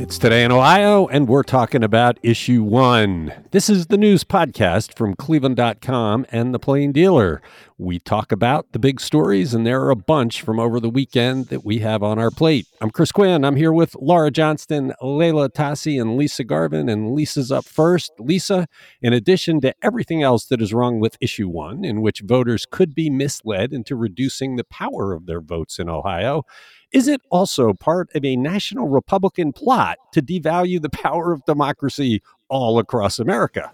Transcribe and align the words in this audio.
It's 0.00 0.16
today 0.16 0.44
in 0.44 0.50
Ohio, 0.50 1.08
and 1.08 1.28
we're 1.28 1.42
talking 1.42 1.84
about 1.84 2.18
issue 2.22 2.62
one. 2.62 3.34
This 3.50 3.68
is 3.68 3.88
the 3.88 3.98
news 3.98 4.24
podcast 4.24 4.94
from 4.96 5.14
Cleveland.com 5.14 6.24
and 6.32 6.54
The 6.54 6.58
Plain 6.58 6.92
Dealer. 6.92 7.42
We 7.76 7.98
talk 7.98 8.32
about 8.32 8.72
the 8.72 8.78
big 8.78 8.98
stories, 8.98 9.52
and 9.52 9.66
there 9.66 9.82
are 9.82 9.90
a 9.90 9.96
bunch 9.96 10.40
from 10.40 10.58
over 10.58 10.80
the 10.80 10.88
weekend 10.88 11.48
that 11.48 11.66
we 11.66 11.80
have 11.80 12.02
on 12.02 12.18
our 12.18 12.30
plate. 12.30 12.66
I'm 12.80 12.90
Chris 12.90 13.12
Quinn. 13.12 13.44
I'm 13.44 13.56
here 13.56 13.74
with 13.74 13.94
Laura 14.00 14.30
Johnston, 14.30 14.94
Leila 15.02 15.50
Atassi, 15.50 16.00
and 16.00 16.16
Lisa 16.16 16.44
Garvin. 16.44 16.88
And 16.88 17.10
Lisa's 17.10 17.52
up 17.52 17.66
first. 17.66 18.12
Lisa, 18.18 18.68
in 19.02 19.12
addition 19.12 19.60
to 19.60 19.74
everything 19.82 20.22
else 20.22 20.46
that 20.46 20.62
is 20.62 20.72
wrong 20.72 20.98
with 20.98 21.18
issue 21.20 21.48
one, 21.48 21.84
in 21.84 22.00
which 22.00 22.22
voters 22.24 22.64
could 22.64 22.94
be 22.94 23.10
misled 23.10 23.74
into 23.74 23.94
reducing 23.94 24.56
the 24.56 24.64
power 24.64 25.12
of 25.12 25.26
their 25.26 25.42
votes 25.42 25.78
in 25.78 25.90
Ohio, 25.90 26.44
is 26.92 27.08
it 27.08 27.22
also 27.30 27.72
part 27.72 28.08
of 28.14 28.24
a 28.24 28.36
national 28.36 28.88
Republican 28.88 29.52
plot 29.52 29.98
to 30.12 30.22
devalue 30.22 30.80
the 30.80 30.90
power 30.90 31.32
of 31.32 31.44
democracy 31.44 32.22
all 32.48 32.78
across 32.78 33.18
America? 33.18 33.72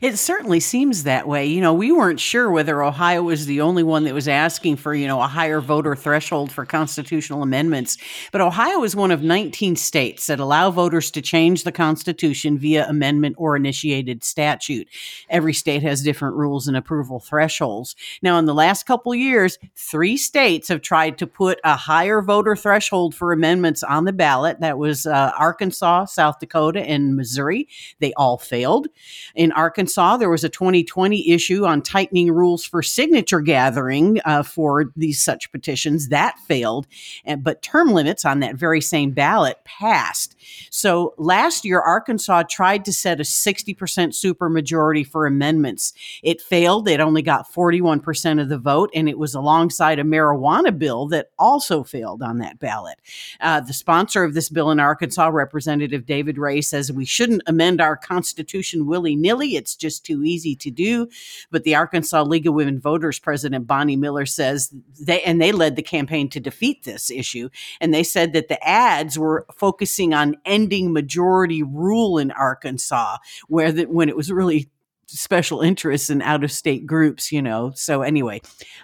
It 0.00 0.16
certainly 0.16 0.60
seems 0.60 1.02
that 1.04 1.26
way. 1.28 1.46
You 1.46 1.60
know, 1.60 1.74
we 1.74 1.92
weren't 1.92 2.20
sure 2.20 2.50
whether 2.50 2.82
Ohio 2.82 3.22
was 3.22 3.46
the 3.46 3.60
only 3.60 3.82
one 3.82 4.04
that 4.04 4.14
was 4.14 4.28
asking 4.28 4.76
for, 4.76 4.94
you 4.94 5.06
know, 5.06 5.20
a 5.20 5.26
higher 5.26 5.60
voter 5.60 5.94
threshold 5.94 6.52
for 6.52 6.64
constitutional 6.64 7.42
amendments. 7.42 7.96
But 8.32 8.40
Ohio 8.40 8.82
is 8.84 8.96
one 8.96 9.10
of 9.10 9.22
19 9.22 9.76
states 9.76 10.26
that 10.26 10.40
allow 10.40 10.70
voters 10.70 11.10
to 11.12 11.22
change 11.22 11.64
the 11.64 11.72
Constitution 11.72 12.58
via 12.58 12.86
amendment 12.88 13.36
or 13.38 13.56
initiated 13.56 14.24
statute. 14.24 14.88
Every 15.28 15.54
state 15.54 15.82
has 15.82 16.02
different 16.02 16.36
rules 16.36 16.68
and 16.68 16.76
approval 16.76 17.20
thresholds. 17.20 17.96
Now, 18.22 18.38
in 18.38 18.44
the 18.44 18.54
last 18.54 18.86
couple 18.86 19.14
years, 19.14 19.58
three 19.74 20.16
states 20.16 20.68
have 20.68 20.82
tried 20.82 21.18
to 21.18 21.26
put 21.26 21.60
a 21.64 21.76
higher 21.76 22.22
voter 22.22 22.56
threshold 22.56 23.14
for 23.14 23.32
amendments 23.32 23.82
on 23.82 24.04
the 24.04 24.12
ballot. 24.12 24.60
That 24.60 24.78
was 24.78 25.06
uh, 25.06 25.32
Arkansas, 25.38 26.06
South 26.06 26.38
Dakota, 26.38 26.80
and 26.80 27.16
Missouri. 27.16 27.68
They 28.00 28.12
all 28.14 28.38
failed. 28.38 28.88
In 29.34 29.52
Arkansas, 29.52 29.65
there 29.74 30.30
was 30.30 30.44
a 30.44 30.48
2020 30.48 31.30
issue 31.30 31.64
on 31.64 31.82
tightening 31.82 32.30
rules 32.30 32.64
for 32.64 32.82
signature 32.82 33.40
gathering 33.40 34.20
uh, 34.24 34.42
for 34.42 34.92
these 34.96 35.22
such 35.22 35.50
petitions. 35.52 36.08
That 36.08 36.38
failed, 36.40 36.86
and, 37.24 37.42
but 37.42 37.62
term 37.62 37.92
limits 37.92 38.24
on 38.24 38.40
that 38.40 38.56
very 38.56 38.80
same 38.80 39.10
ballot 39.10 39.58
passed. 39.64 40.36
So 40.70 41.14
last 41.18 41.64
year, 41.64 41.80
Arkansas 41.80 42.44
tried 42.50 42.84
to 42.84 42.92
set 42.92 43.20
a 43.20 43.24
60% 43.24 43.76
supermajority 43.76 45.06
for 45.06 45.26
amendments. 45.26 45.92
It 46.22 46.40
failed. 46.40 46.88
It 46.88 47.00
only 47.00 47.22
got 47.22 47.52
41% 47.52 48.40
of 48.40 48.48
the 48.48 48.58
vote, 48.58 48.90
and 48.94 49.08
it 49.08 49.18
was 49.18 49.34
alongside 49.34 49.98
a 49.98 50.04
marijuana 50.04 50.76
bill 50.76 51.06
that 51.08 51.30
also 51.38 51.82
failed 51.82 52.22
on 52.22 52.38
that 52.38 52.58
ballot. 52.58 52.98
Uh, 53.40 53.60
the 53.60 53.72
sponsor 53.72 54.24
of 54.24 54.34
this 54.34 54.48
bill 54.48 54.70
in 54.70 54.80
Arkansas, 54.80 55.28
Representative 55.28 56.06
David 56.06 56.38
Ray, 56.38 56.60
says 56.60 56.92
we 56.92 57.04
shouldn't 57.04 57.42
amend 57.46 57.80
our 57.80 57.96
Constitution 57.96 58.86
willy 58.86 59.16
nilly. 59.16 59.55
It's 59.56 59.74
just 59.76 60.04
too 60.04 60.22
easy 60.22 60.54
to 60.56 60.70
do. 60.70 61.08
But 61.50 61.64
the 61.64 61.74
Arkansas 61.74 62.22
League 62.22 62.46
of 62.46 62.54
Women 62.54 62.80
Voters 62.80 63.18
president, 63.18 63.66
Bonnie 63.66 63.96
Miller, 63.96 64.26
says 64.26 64.72
they, 65.00 65.22
and 65.22 65.40
they 65.40 65.52
led 65.52 65.76
the 65.76 65.82
campaign 65.82 66.28
to 66.30 66.40
defeat 66.40 66.84
this 66.84 67.10
issue. 67.10 67.48
And 67.80 67.92
they 67.92 68.02
said 68.02 68.32
that 68.32 68.48
the 68.48 68.62
ads 68.66 69.18
were 69.18 69.46
focusing 69.54 70.14
on 70.14 70.36
ending 70.44 70.92
majority 70.92 71.62
rule 71.62 72.18
in 72.18 72.30
Arkansas, 72.30 73.18
where 73.48 73.72
that 73.72 73.90
when 73.90 74.08
it 74.08 74.16
was 74.16 74.30
really 74.30 74.68
special 75.06 75.60
interests 75.60 76.10
and 76.10 76.22
out 76.22 76.42
of 76.42 76.50
state 76.50 76.86
groups, 76.86 77.30
you 77.30 77.40
know. 77.40 77.72
So 77.74 78.02
anyway, 78.02 78.42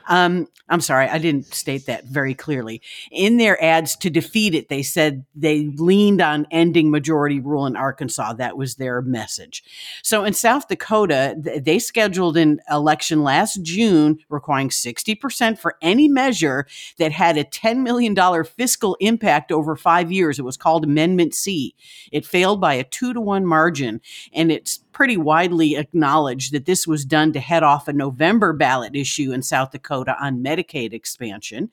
um, 0.09 0.49
I'm 0.69 0.81
sorry, 0.81 1.09
I 1.09 1.19
didn't 1.19 1.53
state 1.53 1.87
that 1.87 2.05
very 2.05 2.35
clearly. 2.35 2.81
In 3.11 3.37
their 3.37 3.63
ads 3.63 3.97
to 3.97 4.11
defeat 4.11 4.55
it, 4.55 4.69
they 4.69 4.83
said 4.83 5.25
they 5.35 5.67
leaned 5.77 6.23
on 6.23 6.47
ending 6.51 6.91
majority 6.91 7.41
rule 7.41 7.67
in 7.67 7.77
Arkansas. 7.77 8.35
That 8.35 8.57
was 8.57 8.77
their 8.77 9.03
message. 9.03 9.63
So 10.03 10.25
in 10.25 10.33
South 10.33 10.69
Dakota, 10.69 11.35
they 11.37 11.79
scheduled 11.79 12.37
an 12.37 12.61
election 12.71 13.23
last 13.23 13.63
June 13.63 14.19
requiring 14.29 14.71
60% 14.71 15.59
for 15.59 15.77
any 15.83 16.09
measure 16.09 16.67
that 16.99 17.13
had 17.13 17.37
a 17.37 17.45
$10 17.45 17.83
million 17.83 18.17
fiscal 18.45 18.97
impact 19.01 19.53
over 19.53 19.77
five 19.77 20.13
years. 20.13 20.39
It 20.39 20.45
was 20.45 20.57
called 20.57 20.85
Amendment 20.85 21.35
C. 21.35 21.75
It 22.13 22.25
failed 22.25 22.61
by 22.61 22.75
a 22.75 22.85
two 22.85 23.13
to 23.13 23.21
one 23.21 23.45
margin, 23.45 24.01
and 24.33 24.53
it's 24.53 24.81
pretty 25.03 25.17
widely 25.17 25.75
acknowledged 25.75 26.53
that 26.53 26.65
this 26.65 26.87
was 26.87 27.05
done 27.05 27.33
to 27.33 27.41
head 27.41 27.65
off 27.65 27.89
a 27.89 27.93
November 27.93 28.53
ballot 28.53 28.95
issue 28.95 29.33
in 29.33 29.43
South 29.43 29.73
Dakota 29.73 30.17
on 30.23 30.45
Medicaid 30.45 30.93
expansion. 30.93 31.69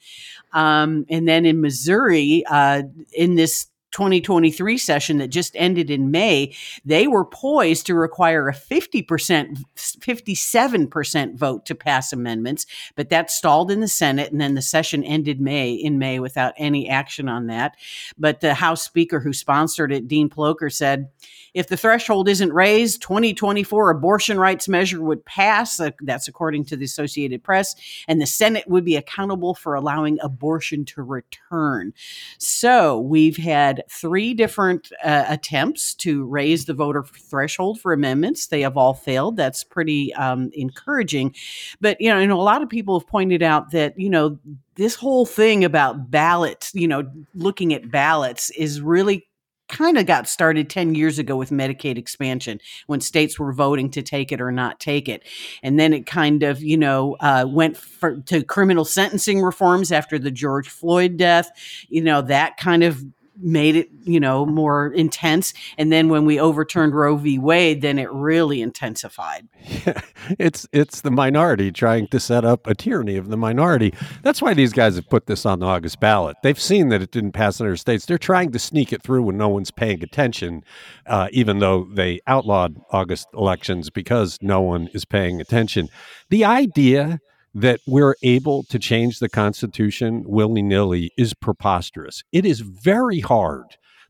Um, 0.51 1.05
and 1.11 1.27
then 1.27 1.45
in 1.45 1.61
Missouri, 1.61 2.43
uh, 2.49 2.81
in 3.13 3.35
this 3.35 3.67
2023 3.91 4.77
session 4.77 5.17
that 5.17 5.29
just 5.29 5.55
ended 5.55 5.89
in 5.89 6.11
May, 6.11 6.55
they 6.85 7.07
were 7.07 7.25
poised 7.25 7.85
to 7.87 7.95
require 7.95 8.47
a 8.47 8.53
50%, 8.53 9.63
57% 9.75 11.35
vote 11.35 11.65
to 11.65 11.75
pass 11.75 12.13
amendments, 12.13 12.65
but 12.95 13.09
that 13.09 13.31
stalled 13.31 13.71
in 13.71 13.79
the 13.79 13.87
Senate. 13.87 14.31
And 14.31 14.39
then 14.39 14.55
the 14.55 14.61
session 14.61 15.03
ended 15.03 15.41
May 15.41 15.71
in 15.71 15.97
May 15.97 16.19
without 16.19 16.53
any 16.57 16.89
action 16.89 17.27
on 17.27 17.47
that. 17.47 17.75
But 18.17 18.41
the 18.41 18.53
House 18.53 18.83
Speaker 18.83 19.19
who 19.19 19.33
sponsored 19.33 19.91
it, 19.91 20.07
Dean 20.07 20.29
Plocher, 20.29 20.71
said, 20.71 21.09
if 21.53 21.67
the 21.67 21.77
threshold 21.77 22.29
isn't 22.29 22.53
raised, 22.53 23.01
2024 23.01 23.89
abortion 23.89 24.39
rights 24.39 24.67
measure 24.67 25.01
would 25.01 25.25
pass. 25.25 25.79
Uh, 25.79 25.91
that's 26.01 26.27
according 26.27 26.65
to 26.65 26.77
the 26.77 26.85
Associated 26.85 27.43
Press. 27.43 27.75
And 28.07 28.21
the 28.21 28.27
Senate 28.27 28.67
would 28.67 28.85
be 28.85 28.95
accountable 28.95 29.55
for 29.55 29.73
allowing 29.73 30.19
abortion 30.21 30.85
to 30.85 31.01
return. 31.01 31.93
So 32.37 32.99
we've 32.99 33.37
had 33.37 33.78
three 33.89 34.33
different 34.33 34.91
uh, 35.03 35.25
attempts 35.27 35.93
to 35.95 36.25
raise 36.25 36.65
the 36.65 36.73
voter 36.73 37.03
threshold 37.03 37.79
for 37.79 37.93
amendments. 37.93 38.47
They 38.47 38.61
have 38.61 38.77
all 38.77 38.93
failed. 38.93 39.37
That's 39.37 39.63
pretty 39.63 40.13
um, 40.15 40.49
encouraging. 40.53 41.35
But, 41.79 41.99
you 41.99 42.13
know, 42.13 42.39
a 42.39 42.41
lot 42.41 42.61
of 42.61 42.69
people 42.69 42.99
have 42.99 43.07
pointed 43.07 43.43
out 43.43 43.71
that, 43.71 43.99
you 43.99 44.09
know, 44.09 44.39
this 44.75 44.95
whole 44.95 45.25
thing 45.25 45.63
about 45.63 46.09
ballots, 46.09 46.71
you 46.73 46.87
know, 46.87 47.09
looking 47.35 47.73
at 47.73 47.91
ballots 47.91 48.49
is 48.51 48.81
really 48.81 49.29
kind 49.69 49.97
of 49.97 50.05
got 50.05 50.27
started 50.27 50.69
10 50.69 50.95
years 50.95 51.19
ago 51.19 51.37
with 51.37 51.51
Medicaid 51.51 51.97
expansion 51.97 52.59
when 52.87 52.99
states 52.99 53.39
were 53.39 53.53
voting 53.53 53.89
to 53.91 54.01
take 54.01 54.31
it 54.31 54.41
or 54.41 54.51
not 54.51 54.79
take 54.79 55.07
it. 55.07 55.23
And 55.63 55.79
then 55.79 55.93
it 55.93 56.05
kind 56.05 56.43
of, 56.43 56.61
you 56.61 56.75
know, 56.75 57.15
uh, 57.19 57.45
went 57.47 57.77
for, 57.77 58.17
to 58.21 58.43
criminal 58.43 58.83
sentencing 58.83 59.41
reforms 59.41 59.91
after 59.91 60.19
the 60.19 60.31
George 60.31 60.67
Floyd 60.67 61.17
death. 61.17 61.51
You 61.87 62.01
know, 62.01 62.21
that 62.23 62.57
kind 62.57 62.83
of 62.83 63.05
made 63.41 63.75
it, 63.75 63.89
you 64.03 64.19
know, 64.19 64.45
more 64.45 64.87
intense. 64.93 65.53
And 65.77 65.91
then 65.91 66.09
when 66.09 66.25
we 66.25 66.39
overturned 66.39 66.95
Roe 66.95 67.15
v. 67.15 67.39
Wade, 67.39 67.81
then 67.81 67.99
it 67.99 68.11
really 68.11 68.61
intensified. 68.61 69.47
Yeah, 69.85 70.01
it's 70.39 70.67
it's 70.71 71.01
the 71.01 71.11
minority 71.11 71.71
trying 71.71 72.07
to 72.07 72.19
set 72.19 72.45
up 72.45 72.67
a 72.67 72.75
tyranny 72.75 73.17
of 73.17 73.29
the 73.29 73.37
minority. 73.37 73.93
That's 74.23 74.41
why 74.41 74.53
these 74.53 74.73
guys 74.73 74.95
have 74.95 75.09
put 75.09 75.27
this 75.27 75.45
on 75.45 75.59
the 75.59 75.65
August 75.65 75.99
ballot. 75.99 76.37
They've 76.43 76.59
seen 76.59 76.89
that 76.89 77.01
it 77.01 77.11
didn't 77.11 77.33
pass 77.33 77.59
in 77.59 77.65
other 77.65 77.77
states. 77.77 78.05
They're 78.05 78.17
trying 78.17 78.51
to 78.51 78.59
sneak 78.59 78.93
it 78.93 79.01
through 79.01 79.23
when 79.23 79.37
no 79.37 79.49
one's 79.49 79.71
paying 79.71 80.03
attention, 80.03 80.63
uh, 81.05 81.29
even 81.31 81.59
though 81.59 81.87
they 81.93 82.19
outlawed 82.27 82.77
August 82.91 83.27
elections 83.33 83.89
because 83.89 84.37
no 84.41 84.61
one 84.61 84.89
is 84.93 85.05
paying 85.05 85.41
attention. 85.41 85.89
The 86.29 86.45
idea 86.45 87.19
that 87.59 87.81
we're 87.85 88.15
able 88.23 88.63
to 88.63 88.79
change 88.79 89.19
the 89.19 89.27
Constitution 89.27 90.23
willy 90.25 90.61
nilly 90.61 91.11
is 91.17 91.33
preposterous. 91.33 92.23
It 92.31 92.45
is 92.45 92.61
very 92.61 93.19
hard 93.19 93.65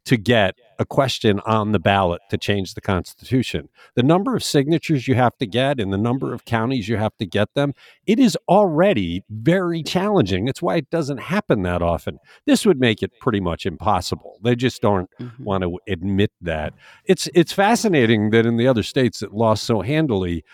to 0.05 0.17
get 0.17 0.55
a 0.79 0.85
question 0.85 1.41
on 1.41 1.73
the 1.73 1.79
ballot 1.79 2.21
to 2.29 2.37
change 2.37 2.73
the 2.73 2.81
Constitution. 2.81 3.67
The 3.95 4.03
number 4.03 4.35
of 4.35 4.43
signatures 4.43 5.07
you 5.07 5.15
have 5.15 5.37
to 5.37 5.45
get 5.45 5.79
and 5.79 5.91
the 5.91 5.97
number 5.97 6.33
of 6.33 6.45
counties 6.45 6.87
you 6.87 6.95
have 6.95 7.15
to 7.17 7.25
get 7.25 7.53
them, 7.53 7.73
it 8.07 8.17
is 8.17 8.37
already 8.47 9.23
very 9.29 9.83
challenging. 9.83 10.45
That's 10.45 10.61
why 10.61 10.77
it 10.77 10.89
doesn't 10.89 11.17
happen 11.17 11.63
that 11.63 11.81
often. 11.81 12.17
This 12.45 12.65
would 12.65 12.79
make 12.79 13.03
it 13.03 13.11
pretty 13.19 13.41
much 13.41 13.65
impossible. 13.65 14.39
They 14.41 14.55
just 14.55 14.81
don't 14.81 15.09
mm-hmm. 15.19 15.43
want 15.43 15.63
to 15.63 15.77
admit 15.87 16.31
that. 16.41 16.73
It's 17.05 17.27
it's 17.33 17.51
fascinating 17.51 18.29
that 18.29 18.45
in 18.45 18.55
the 18.55 18.67
other 18.67 18.83
states 18.83 19.19
that 19.19 19.33
lost 19.33 19.65
so 19.65 19.81
handily, 19.81 20.45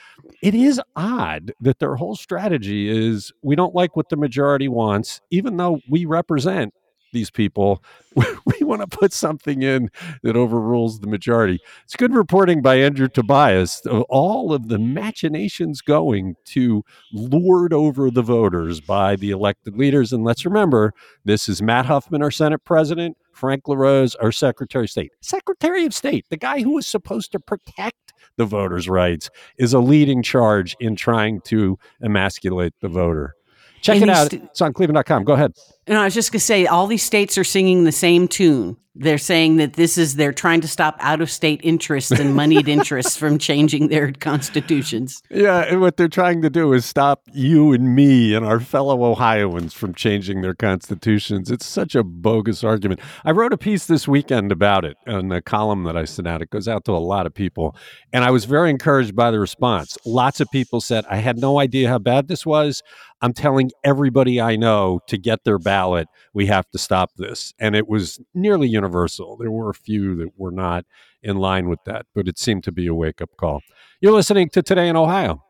it 0.41 0.55
is 0.55 0.81
odd 0.95 1.53
that 1.61 1.77
their 1.77 1.95
whole 1.95 2.15
strategy 2.15 2.89
is 2.89 3.31
we 3.43 3.55
don't 3.55 3.75
like 3.75 3.95
what 3.95 4.09
the 4.09 4.17
majority 4.17 4.67
wants, 4.67 5.21
even 5.29 5.57
though 5.57 5.79
we 5.87 6.05
represent 6.05 6.73
these 7.15 7.31
people. 7.31 7.83
we 8.15 8.61
want 8.61 8.81
to 8.81 8.87
put 8.87 9.11
something 9.11 9.63
in 9.63 9.89
that 10.21 10.35
overrules 10.35 10.99
the 10.99 11.07
majority. 11.07 11.59
It's 11.83 11.95
good 11.95 12.13
reporting 12.13 12.61
by 12.61 12.75
Andrew 12.75 13.07
Tobias 13.07 13.83
of 13.87 14.03
all 14.03 14.53
of 14.53 14.67
the 14.67 14.77
machinations 14.77 15.81
going 15.81 16.35
to 16.45 16.83
lord 17.11 17.73
over 17.73 18.11
the 18.11 18.21
voters 18.21 18.79
by 18.79 19.15
the 19.15 19.31
elected 19.31 19.75
leaders. 19.75 20.13
And 20.13 20.23
let's 20.23 20.45
remember, 20.45 20.93
this 21.23 21.49
is 21.49 21.61
Matt 21.61 21.87
Huffman, 21.87 22.21
our 22.21 22.31
Senate 22.31 22.63
president, 22.63 23.17
Frank 23.31 23.67
LaRose, 23.67 24.15
our 24.15 24.31
Secretary 24.31 24.85
of 24.85 24.91
State. 24.91 25.11
Secretary 25.21 25.85
of 25.85 25.93
State, 25.93 26.25
the 26.29 26.37
guy 26.37 26.61
who 26.61 26.75
was 26.75 26.85
supposed 26.85 27.31
to 27.31 27.39
protect 27.39 28.13
the 28.37 28.45
voters' 28.45 28.87
rights, 28.87 29.29
is 29.57 29.73
a 29.73 29.79
leading 29.79 30.21
charge 30.21 30.75
in 30.79 30.95
trying 30.95 31.41
to 31.41 31.79
emasculate 32.01 32.73
the 32.81 32.89
voter. 32.89 33.35
Check 33.81 34.01
and 34.01 34.09
it 34.09 34.15
out. 34.15 34.31
St- 34.31 34.43
it's 34.43 34.61
on 34.61 34.73
cleveland.com. 34.73 35.23
Go 35.25 35.33
ahead. 35.33 35.53
And 35.87 35.97
I 35.97 36.05
was 36.05 36.13
just 36.13 36.31
going 36.31 36.39
to 36.39 36.45
say, 36.45 36.65
all 36.65 36.87
these 36.87 37.03
states 37.03 37.37
are 37.37 37.43
singing 37.43 37.83
the 37.83 37.91
same 37.91 38.27
tune. 38.27 38.77
They're 38.97 39.17
saying 39.17 39.57
that 39.57 39.73
this 39.73 39.97
is, 39.97 40.15
they're 40.15 40.31
trying 40.31 40.61
to 40.61 40.69
stop 40.69 40.95
out 41.01 41.19
of 41.19 41.29
state 41.29 41.59
interests 41.63 42.11
and 42.11 42.33
moneyed 42.33 42.69
interests 42.69 43.17
from 43.17 43.37
changing 43.39 43.89
their 43.89 44.13
constitutions. 44.13 45.21
Yeah. 45.29 45.65
And 45.65 45.81
what 45.81 45.97
they're 45.97 46.07
trying 46.07 46.41
to 46.43 46.49
do 46.49 46.71
is 46.71 46.85
stop 46.85 47.23
you 47.33 47.73
and 47.73 47.93
me 47.93 48.33
and 48.33 48.45
our 48.45 48.61
fellow 48.61 49.03
Ohioans 49.03 49.73
from 49.73 49.93
changing 49.93 50.41
their 50.41 50.53
constitutions. 50.53 51.51
It's 51.51 51.65
such 51.65 51.93
a 51.93 52.03
bogus 52.03 52.63
argument. 52.63 53.01
I 53.25 53.31
wrote 53.31 53.51
a 53.51 53.57
piece 53.57 53.85
this 53.85 54.07
weekend 54.07 54.53
about 54.53 54.85
it 54.85 54.95
in 55.05 55.29
a 55.33 55.41
column 55.41 55.83
that 55.83 55.97
I 55.97 56.05
sent 56.05 56.27
out. 56.27 56.41
It 56.41 56.49
goes 56.49 56.69
out 56.69 56.85
to 56.85 56.93
a 56.93 56.93
lot 56.93 57.25
of 57.25 57.33
people. 57.33 57.75
And 58.13 58.23
I 58.23 58.31
was 58.31 58.45
very 58.45 58.69
encouraged 58.69 59.13
by 59.13 59.29
the 59.29 59.41
response. 59.41 59.97
Lots 60.05 60.39
of 60.39 60.49
people 60.51 60.79
said, 60.79 61.03
I 61.09 61.17
had 61.17 61.37
no 61.37 61.59
idea 61.59 61.89
how 61.89 61.99
bad 61.99 62.29
this 62.29 62.45
was. 62.45 62.81
I'm 63.21 63.33
telling 63.33 63.71
everybody 63.83 64.39
I 64.39 64.55
know 64.55 64.99
to 65.07 65.17
get 65.17 65.43
their 65.43 65.57
ballot. 65.75 66.07
We 66.33 66.45
have 66.45 66.69
to 66.69 66.77
stop 66.77 67.11
this. 67.17 67.53
And 67.59 67.75
it 67.75 67.89
was 67.89 68.21
nearly 68.33 68.69
universal. 68.69 69.35
There 69.35 69.51
were 69.51 69.69
a 69.69 69.73
few 69.73 70.15
that 70.15 70.29
were 70.37 70.51
not 70.51 70.85
in 71.21 71.35
line 71.35 71.67
with 71.67 71.83
that, 71.83 72.05
but 72.15 72.29
it 72.29 72.39
seemed 72.39 72.63
to 72.63 72.71
be 72.71 72.87
a 72.87 72.93
wake 72.93 73.21
up 73.21 73.35
call. 73.35 73.61
You're 73.99 74.13
listening 74.13 74.47
to 74.51 74.63
Today 74.63 74.87
in 74.87 74.95
Ohio. 74.95 75.43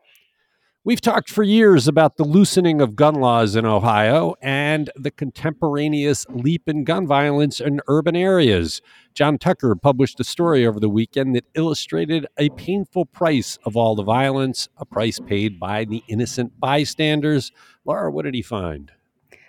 We've 0.82 1.00
talked 1.00 1.30
for 1.30 1.44
years 1.44 1.86
about 1.86 2.16
the 2.16 2.24
loosening 2.24 2.80
of 2.80 2.96
gun 2.96 3.14
laws 3.14 3.54
in 3.54 3.64
Ohio 3.66 4.34
and 4.42 4.90
the 4.96 5.12
contemporaneous 5.12 6.26
leap 6.28 6.68
in 6.68 6.82
gun 6.82 7.06
violence 7.06 7.60
in 7.60 7.80
urban 7.86 8.16
areas. 8.16 8.82
John 9.14 9.38
Tucker 9.38 9.76
published 9.76 10.18
a 10.18 10.24
story 10.24 10.66
over 10.66 10.80
the 10.80 10.88
weekend 10.88 11.36
that 11.36 11.44
illustrated 11.54 12.26
a 12.36 12.48
painful 12.50 13.06
price 13.06 13.58
of 13.64 13.76
all 13.76 13.94
the 13.94 14.02
violence, 14.02 14.68
a 14.76 14.84
price 14.84 15.20
paid 15.20 15.60
by 15.60 15.84
the 15.84 16.02
innocent 16.08 16.58
bystanders. 16.58 17.52
Laura, 17.84 18.10
what 18.10 18.24
did 18.24 18.34
he 18.34 18.42
find? 18.42 18.90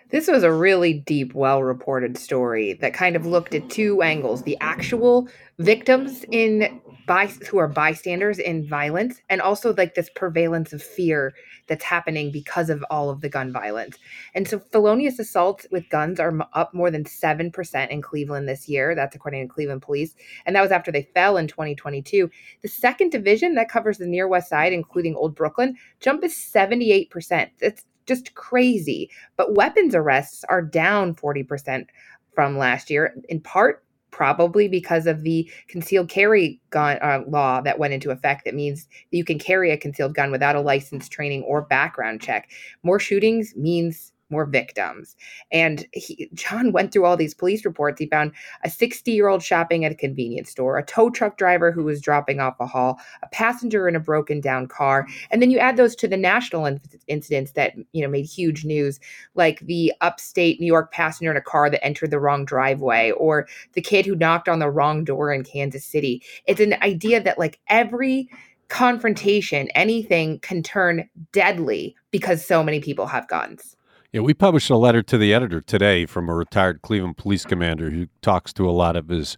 This 0.09 0.27
was 0.27 0.43
a 0.43 0.51
really 0.51 0.93
deep, 0.93 1.33
well 1.33 1.63
reported 1.63 2.17
story 2.17 2.73
that 2.73 2.93
kind 2.93 3.15
of 3.15 3.25
looked 3.25 3.53
at 3.53 3.69
two 3.69 4.01
angles 4.01 4.43
the 4.43 4.57
actual 4.61 5.27
victims 5.59 6.23
in 6.31 6.81
by 7.07 7.27
who 7.49 7.57
are 7.57 7.69
bystanders 7.69 8.37
in 8.37 8.67
violence 8.67 9.21
and 9.29 9.41
also 9.41 9.73
like 9.73 9.95
this 9.95 10.09
prevalence 10.13 10.73
of 10.73 10.83
fear 10.83 11.33
that's 11.67 11.83
happening 11.83 12.31
because 12.31 12.69
of 12.69 12.83
all 12.89 13.09
of 13.09 13.21
the 13.21 13.29
gun 13.29 13.51
violence. 13.51 13.97
And 14.35 14.47
so 14.47 14.59
felonious 14.59 15.17
assaults 15.17 15.65
with 15.71 15.89
guns 15.89 16.19
are 16.19 16.37
up 16.53 16.73
more 16.73 16.91
than 16.91 17.05
7% 17.05 17.89
in 17.89 18.01
Cleveland 18.01 18.47
this 18.47 18.67
year. 18.67 18.93
That's 18.93 19.15
according 19.15 19.47
to 19.47 19.53
Cleveland 19.53 19.81
police. 19.81 20.15
And 20.45 20.55
that 20.55 20.61
was 20.61 20.71
after 20.71 20.91
they 20.91 21.09
fell 21.13 21.37
in 21.37 21.47
2022. 21.47 22.29
The 22.61 22.67
second 22.67 23.11
division 23.11 23.55
that 23.55 23.69
covers 23.69 23.97
the 23.97 24.07
near 24.07 24.27
west 24.27 24.49
side, 24.49 24.73
including 24.73 25.15
Old 25.15 25.33
Brooklyn, 25.33 25.77
jump 26.01 26.23
is 26.25 26.33
78%. 26.33 27.49
It's 27.59 27.85
just 28.07 28.33
crazy. 28.35 29.09
But 29.35 29.55
weapons 29.55 29.93
arrests 29.93 30.43
are 30.49 30.61
down 30.61 31.15
40% 31.15 31.85
from 32.33 32.57
last 32.57 32.89
year, 32.89 33.15
in 33.29 33.41
part 33.41 33.83
probably 34.11 34.67
because 34.67 35.05
of 35.05 35.23
the 35.23 35.49
concealed 35.67 36.09
carry 36.09 36.59
gun 36.69 36.97
uh, 37.01 37.21
law 37.27 37.61
that 37.61 37.77
went 37.77 37.93
into 37.93 38.09
effect 38.09 38.45
that 38.45 38.55
means 38.55 38.87
you 39.11 39.23
can 39.23 39.37
carry 39.37 39.69
a 39.69 39.77
concealed 39.77 40.15
gun 40.15 40.31
without 40.31 40.55
a 40.55 40.61
license 40.61 41.09
training 41.09 41.43
or 41.43 41.61
background 41.61 42.21
check 42.21 42.49
more 42.83 42.99
shootings 42.99 43.53
means 43.55 44.13
more 44.29 44.45
victims. 44.45 45.15
And 45.51 45.85
he, 45.93 46.29
John 46.33 46.71
went 46.71 46.91
through 46.91 47.05
all 47.05 47.17
these 47.17 47.33
police 47.33 47.65
reports. 47.65 47.99
He 47.99 48.07
found 48.07 48.31
a 48.63 48.69
60 48.69 49.11
year 49.11 49.27
old 49.27 49.43
shopping 49.43 49.85
at 49.85 49.91
a 49.91 49.95
convenience 49.95 50.49
store, 50.49 50.77
a 50.77 50.85
tow 50.85 51.09
truck 51.09 51.37
driver 51.37 51.71
who 51.71 51.83
was 51.83 52.01
dropping 52.01 52.39
off 52.39 52.55
a 52.59 52.65
haul, 52.65 52.99
a 53.23 53.27
passenger 53.27 53.87
in 53.87 53.95
a 53.95 53.99
broken 53.99 54.41
down 54.41 54.67
car. 54.67 55.07
And 55.31 55.41
then 55.41 55.51
you 55.51 55.59
add 55.59 55.77
those 55.77 55.95
to 55.97 56.07
the 56.07 56.17
national 56.17 56.65
in- 56.65 56.81
incidents 57.07 57.51
that, 57.53 57.73
you 57.93 58.01
know, 58.01 58.09
made 58.09 58.25
huge 58.25 58.65
news, 58.65 58.99
like 59.35 59.59
the 59.61 59.93
upstate 60.01 60.59
New 60.59 60.67
York 60.67 60.91
passenger 60.91 61.31
in 61.31 61.37
a 61.37 61.41
car 61.41 61.69
that 61.69 61.83
entered 61.83 62.11
the 62.11 62.19
wrong 62.19 62.45
driveway 62.45 63.11
or 63.11 63.47
the 63.73 63.81
kid 63.81 64.05
who 64.05 64.15
knocked 64.15 64.49
on 64.49 64.59
the 64.59 64.69
wrong 64.69 65.03
door 65.03 65.31
in 65.31 65.43
Kansas 65.43 65.85
City. 65.85 66.21
It's 66.45 66.61
an 66.61 66.75
idea 66.81 67.21
that 67.21 67.39
like 67.39 67.59
every 67.69 68.29
confrontation, 68.67 69.69
anything 69.69 70.39
can 70.39 70.61
turn 70.61 71.09
deadly 71.31 71.95
because 72.11 72.45
so 72.45 72.63
many 72.63 72.79
people 72.79 73.07
have 73.07 73.27
guns. 73.27 73.76
Yeah, 74.13 74.21
we 74.21 74.33
published 74.33 74.69
a 74.69 74.77
letter 74.77 75.03
to 75.03 75.17
the 75.17 75.33
editor 75.33 75.59
today 75.59 76.05
from 76.05 76.29
a 76.29 76.33
retired 76.33 76.81
Cleveland 76.81 77.17
police 77.17 77.43
commander 77.43 77.89
who 77.89 78.07
talks 78.21 78.53
to 78.53 78.69
a 78.69 78.71
lot 78.71 78.95
of 78.95 79.09
his 79.09 79.35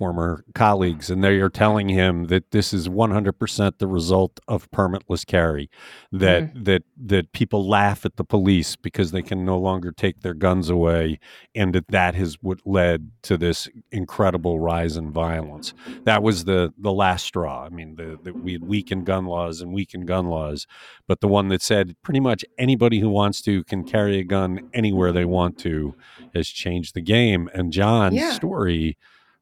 former 0.00 0.46
colleagues, 0.54 1.10
and 1.10 1.22
they 1.22 1.40
are 1.40 1.50
telling 1.50 1.90
him 1.90 2.24
that 2.28 2.52
this 2.52 2.72
is 2.72 2.88
100% 2.88 3.76
the 3.76 3.86
result 3.86 4.40
of 4.48 4.70
permitless 4.70 5.26
carry. 5.26 5.68
That 6.10 6.42
mm 6.42 6.50
that 6.64 6.82
that 6.96 7.32
people 7.32 7.68
laugh 7.68 8.04
at 8.04 8.16
the 8.16 8.24
police 8.24 8.76
because 8.76 9.10
they 9.10 9.22
can 9.22 9.44
no 9.44 9.58
longer 9.58 9.92
take 9.92 10.20
their 10.20 10.34
guns 10.34 10.68
away, 10.68 11.18
and 11.54 11.74
that 11.74 11.88
that 11.88 12.14
has 12.14 12.36
what 12.40 12.58
led 12.64 13.10
to 13.22 13.36
this 13.36 13.68
incredible 13.92 14.58
rise 14.58 14.96
in 14.96 15.10
violence. 15.12 15.74
That 16.04 16.22
was 16.22 16.44
the 16.44 16.72
the 16.78 16.92
last 16.92 17.24
straw. 17.26 17.64
I 17.64 17.68
mean, 17.68 17.96
the, 17.96 18.18
the 18.22 18.32
we 18.32 18.52
had 18.52 18.64
weakened 18.64 19.06
gun 19.06 19.26
laws 19.26 19.60
and 19.60 19.72
weakened 19.72 20.06
gun 20.06 20.26
laws, 20.26 20.66
but 21.06 21.20
the 21.20 21.28
one 21.28 21.48
that 21.48 21.62
said 21.62 21.96
pretty 22.02 22.20
much 22.20 22.44
anybody 22.58 23.00
who 23.00 23.10
wants 23.10 23.40
to 23.42 23.64
can 23.64 23.84
carry 23.84 24.18
a 24.18 24.24
gun 24.24 24.70
anywhere 24.72 25.12
they 25.12 25.24
want 25.26 25.58
to 25.58 25.94
has 26.34 26.48
changed 26.48 26.94
the 26.94 27.02
game. 27.02 27.50
And 27.52 27.72
John's 27.72 28.16
yeah. 28.16 28.32
story 28.32 28.96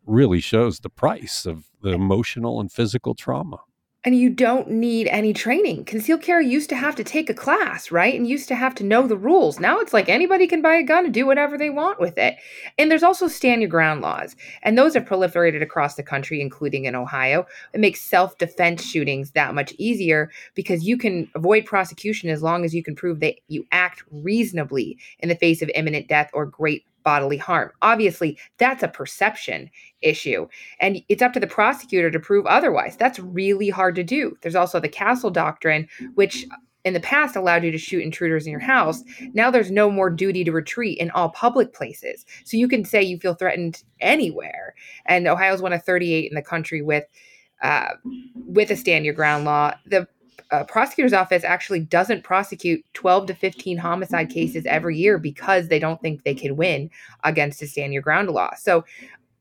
really 0.08 0.40
shows 0.40 0.81
the 0.81 0.90
price 0.90 1.46
of 1.46 1.66
the 1.82 1.90
emotional 1.90 2.60
and 2.60 2.72
physical 2.72 3.14
trauma. 3.14 3.58
And 4.05 4.16
you 4.16 4.31
don't 4.31 4.70
need 4.70 5.08
any 5.08 5.32
training. 5.32 5.84
Concealed 5.84 6.22
carry 6.22 6.46
used 6.46 6.70
to 6.70 6.76
have 6.76 6.94
to 6.96 7.05
take 7.05 7.28
a 7.28 7.34
class, 7.34 7.90
right? 7.90 8.14
And 8.14 8.28
used 8.28 8.49
to 8.49 8.55
have 8.55 8.75
to 8.76 8.84
know 8.84 9.06
the 9.06 9.16
rules. 9.16 9.58
Now 9.58 9.81
it's 9.81 9.93
like 9.93 10.08
anybody 10.08 10.46
can 10.46 10.62
buy 10.62 10.76
a 10.76 10.84
gun 10.84 11.05
and 11.05 11.12
do 11.12 11.26
whatever 11.26 11.58
they 11.58 11.69
want 11.69 12.00
with 12.00 12.16
it. 12.16 12.37
And 12.78 12.90
there's 12.90 13.02
also 13.02 13.26
stand 13.26 13.60
your 13.60 13.69
ground 13.69 14.00
laws. 14.00 14.37
And 14.62 14.78
those 14.78 14.94
have 14.94 15.05
proliferated 15.05 15.62
across 15.62 15.96
the 15.96 16.05
country, 16.05 16.40
including 16.40 16.85
in 16.85 16.94
Ohio. 16.94 17.44
It 17.75 17.80
makes 17.80 18.00
self 18.00 18.38
defense 18.38 18.85
shootings 18.85 19.32
that 19.32 19.54
much 19.54 19.75
easier 19.78 20.30
because 20.54 20.85
you 20.85 20.97
can 20.97 21.28
avoid 21.35 21.66
prosecution 21.66 22.30
as 22.30 22.42
long 22.42 22.64
as 22.64 22.75
you 22.75 22.85
can 22.85 22.94
prove 22.94 23.18
that 23.21 23.35
you 23.49 23.66
act 23.73 24.04
reasonably 24.12 24.97
in 25.18 25.28
the 25.28 25.37
face 25.37 25.61
of 25.61 25.71
imminent 25.75 26.09
death 26.09 26.30
or 26.32 26.47
great 26.47 26.85
bodily 27.08 27.38
harm. 27.38 27.70
Obviously, 27.80 28.36
that's 28.58 28.82
a 28.82 28.88
perception 28.88 29.70
issue, 30.02 30.46
and 30.78 31.02
it's 31.08 31.22
up 31.22 31.32
to 31.32 31.40
the 31.40 31.46
prosecutor 31.46 32.10
to 32.10 32.20
prove 32.20 32.44
otherwise. 32.44 32.98
That's 32.98 33.18
really 33.18 33.70
hard 33.70 33.94
to 33.94 34.04
do. 34.04 34.36
There's 34.42 34.54
also 34.54 34.78
the 34.78 34.90
Castle 34.90 35.30
Doctrine, 35.30 35.88
which 36.16 36.44
in 36.84 36.92
the 36.92 37.00
past 37.00 37.34
allowed 37.34 37.64
you 37.64 37.70
to 37.70 37.78
shoot 37.78 38.02
intruders 38.02 38.44
in 38.44 38.50
your 38.50 38.60
house. 38.60 39.02
Now 39.32 39.50
there's 39.50 39.70
no 39.70 39.90
more 39.90 40.10
duty 40.10 40.44
to 40.44 40.52
retreat 40.52 40.98
in 40.98 41.10
all 41.12 41.30
public 41.30 41.72
places. 41.72 42.26
So 42.44 42.58
you 42.58 42.68
can 42.68 42.84
say 42.84 43.02
you 43.02 43.18
feel 43.18 43.32
threatened 43.32 43.82
anywhere. 44.00 44.74
And 45.06 45.26
Ohio's 45.26 45.62
one 45.62 45.72
of 45.72 45.82
38 45.82 46.30
in 46.30 46.34
the 46.34 46.42
country 46.42 46.82
with 46.82 47.04
uh, 47.62 47.92
with 48.34 48.70
a 48.70 48.76
stand 48.76 49.06
your 49.06 49.14
ground 49.14 49.46
law. 49.46 49.72
The 49.86 50.06
uh, 50.50 50.64
prosecutor's 50.64 51.12
office 51.12 51.45
actually 51.45 51.80
doesn't 51.80 52.25
prosecute 52.25 52.85
12 52.95 53.26
to 53.26 53.35
15 53.35 53.78
homicide 53.78 54.30
cases 54.30 54.64
every 54.66 54.97
year 54.97 55.18
because 55.18 55.68
they 55.68 55.78
don't 55.78 56.00
think 56.00 56.23
they 56.23 56.35
can 56.35 56.57
win 56.57 56.90
against 57.25 57.62
a 57.62 57.66
stand 57.66 57.92
your 57.92 58.02
ground 58.02 58.30
law. 58.30 58.50
So 58.57 58.85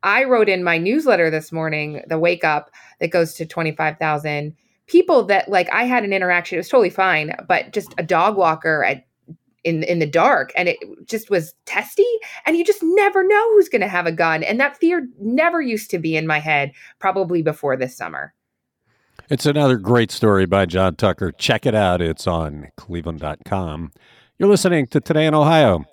I 0.03 0.23
wrote 0.23 0.49
in 0.49 0.63
my 0.63 0.77
newsletter 0.77 1.29
this 1.29 1.51
morning, 1.51 2.01
the 2.07 2.19
wake 2.19 2.43
up 2.43 2.71
that 2.99 3.11
goes 3.11 3.33
to 3.35 3.45
25,000 3.45 4.55
people 4.87 5.23
that 5.25 5.49
like 5.49 5.69
I 5.71 5.83
had 5.83 6.03
an 6.03 6.13
interaction. 6.13 6.55
It 6.55 6.59
was 6.59 6.69
totally 6.69 6.89
fine, 6.89 7.35
but 7.47 7.73
just 7.73 7.93
a 7.97 8.03
dog 8.03 8.37
walker 8.37 8.83
at 8.83 9.05
in 9.63 9.83
in 9.83 9.99
the 9.99 10.07
dark 10.07 10.51
and 10.55 10.69
it 10.69 10.77
just 11.05 11.29
was 11.29 11.53
testy 11.65 12.07
and 12.45 12.55
you 12.55 12.63
just 12.63 12.81
never 12.81 13.27
know 13.27 13.53
who's 13.53 13.67
going 13.67 13.81
to 13.81 13.87
have 13.87 14.05
a 14.05 14.11
gun 14.11 14.43
and 14.43 14.59
that 14.59 14.77
fear 14.77 15.07
never 15.19 15.61
used 15.61 15.89
to 15.91 15.99
be 15.99 16.15
in 16.15 16.25
my 16.25 16.39
head 16.39 16.71
probably 16.99 17.41
before 17.41 17.75
this 17.75 17.97
summer 17.97 18.33
it's 19.29 19.45
another 19.45 19.77
great 19.77 20.11
story 20.11 20.45
by 20.45 20.65
John 20.65 20.95
Tucker. 20.95 21.31
Check 21.31 21.65
it 21.65 21.75
out. 21.75 22.01
It's 22.01 22.27
on 22.27 22.69
cleveland.com. 22.77 23.91
You're 24.37 24.49
listening 24.49 24.87
to 24.87 25.01
Today 25.01 25.25
in 25.25 25.33
Ohio. 25.33 25.85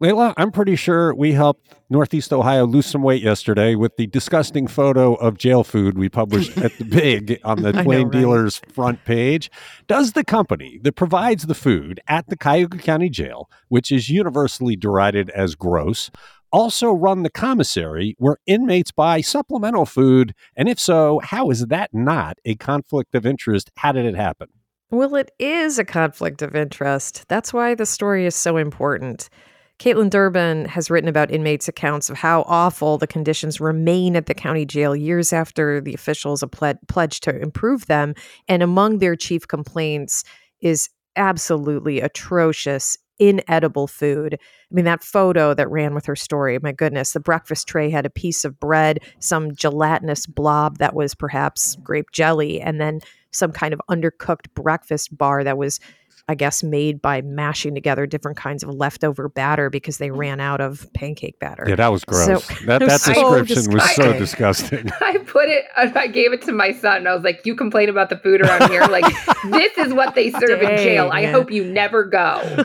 Leila, 0.00 0.34
I'm 0.36 0.50
pretty 0.50 0.74
sure 0.74 1.14
we 1.14 1.32
helped 1.32 1.76
Northeast 1.88 2.32
Ohio 2.32 2.66
lose 2.66 2.86
some 2.86 3.04
weight 3.04 3.22
yesterday 3.22 3.76
with 3.76 3.96
the 3.96 4.08
disgusting 4.08 4.66
photo 4.66 5.14
of 5.14 5.38
jail 5.38 5.62
food 5.62 5.96
we 5.96 6.08
published 6.08 6.58
at 6.58 6.76
the 6.78 6.84
big 6.84 7.38
on 7.44 7.62
the 7.62 7.72
Twain 7.84 8.08
know, 8.08 8.10
Dealers 8.10 8.60
front 8.72 9.04
page. 9.04 9.48
Does 9.86 10.12
the 10.12 10.24
company 10.24 10.80
that 10.82 10.96
provides 10.96 11.46
the 11.46 11.54
food 11.54 12.00
at 12.08 12.26
the 12.26 12.36
Cuyahoga 12.36 12.78
County 12.78 13.08
Jail, 13.08 13.48
which 13.68 13.92
is 13.92 14.10
universally 14.10 14.74
derided 14.74 15.30
as 15.30 15.54
gross, 15.54 16.10
also 16.52 16.92
run 16.92 17.22
the 17.22 17.30
commissary 17.30 18.14
where 18.18 18.36
inmates 18.46 18.92
buy 18.92 19.20
supplemental 19.20 19.86
food? 19.86 20.34
And 20.56 20.68
if 20.68 20.78
so, 20.78 21.20
how 21.24 21.50
is 21.50 21.66
that 21.66 21.92
not 21.92 22.38
a 22.44 22.54
conflict 22.56 23.14
of 23.14 23.26
interest? 23.26 23.70
How 23.76 23.92
did 23.92 24.06
it 24.06 24.14
happen? 24.14 24.48
Well, 24.90 25.16
it 25.16 25.30
is 25.38 25.78
a 25.78 25.84
conflict 25.84 26.42
of 26.42 26.54
interest. 26.54 27.24
That's 27.28 27.52
why 27.52 27.74
the 27.74 27.86
story 27.86 28.26
is 28.26 28.34
so 28.34 28.58
important. 28.58 29.30
Caitlin 29.78 30.10
Durbin 30.10 30.66
has 30.66 30.90
written 30.90 31.08
about 31.08 31.30
inmates' 31.30 31.66
accounts 31.66 32.10
of 32.10 32.18
how 32.18 32.42
awful 32.42 32.98
the 32.98 33.06
conditions 33.06 33.60
remain 33.60 34.14
at 34.14 34.26
the 34.26 34.34
county 34.34 34.64
jail 34.64 34.94
years 34.94 35.32
after 35.32 35.80
the 35.80 35.94
officials 35.94 36.44
ple- 36.52 36.74
pledged 36.88 37.22
to 37.24 37.40
improve 37.40 37.86
them. 37.86 38.14
And 38.46 38.62
among 38.62 38.98
their 38.98 39.16
chief 39.16 39.48
complaints 39.48 40.24
is 40.60 40.88
absolutely 41.16 42.00
atrocious 42.00 42.96
inedible 43.18 43.86
food. 43.86 44.34
I 44.34 44.74
mean, 44.74 44.84
that 44.84 45.02
photo 45.02 45.54
that 45.54 45.70
ran 45.70 45.94
with 45.94 46.06
her 46.06 46.16
story, 46.16 46.58
my 46.60 46.72
goodness, 46.72 47.12
the 47.12 47.20
breakfast 47.20 47.68
tray 47.68 47.90
had 47.90 48.06
a 48.06 48.10
piece 48.10 48.44
of 48.44 48.58
bread, 48.58 49.00
some 49.20 49.54
gelatinous 49.54 50.26
blob 50.26 50.78
that 50.78 50.94
was 50.94 51.14
perhaps 51.14 51.76
grape 51.82 52.10
jelly, 52.12 52.60
and 52.60 52.80
then 52.80 53.00
some 53.30 53.52
kind 53.52 53.72
of 53.72 53.80
undercooked 53.90 54.52
breakfast 54.54 55.16
bar 55.16 55.44
that 55.44 55.58
was 55.58 55.80
I 56.28 56.34
guess, 56.34 56.62
made 56.62 57.02
by 57.02 57.20
mashing 57.20 57.74
together 57.74 58.06
different 58.06 58.36
kinds 58.36 58.62
of 58.62 58.70
leftover 58.70 59.28
batter 59.28 59.70
because 59.70 59.98
they 59.98 60.08
mm. 60.08 60.16
ran 60.16 60.40
out 60.40 60.60
of 60.60 60.88
pancake 60.94 61.38
batter. 61.40 61.64
Yeah, 61.66 61.74
that 61.74 61.90
was 61.90 62.04
gross. 62.04 62.44
So, 62.44 62.54
that 62.66 62.78
that 62.80 63.00
so 63.00 63.12
description 63.12 63.74
was 63.74 63.94
so 63.94 64.12
disgusting. 64.12 64.90
I 65.00 65.18
put 65.18 65.48
it, 65.48 65.64
I 65.76 66.06
gave 66.06 66.32
it 66.32 66.42
to 66.42 66.52
my 66.52 66.72
son. 66.72 66.98
And 66.98 67.08
I 67.08 67.14
was 67.14 67.24
like, 67.24 67.44
"You 67.44 67.56
complain 67.56 67.88
about 67.88 68.08
the 68.08 68.18
food 68.18 68.40
around 68.40 68.70
here? 68.70 68.82
Like, 68.86 69.04
this 69.50 69.76
is 69.78 69.92
what 69.92 70.14
they 70.14 70.30
serve 70.30 70.60
Dang, 70.60 70.70
in 70.70 70.76
jail. 70.78 71.10
I 71.12 71.26
hope 71.26 71.50
you 71.50 71.64
never 71.64 72.04
go." 72.04 72.64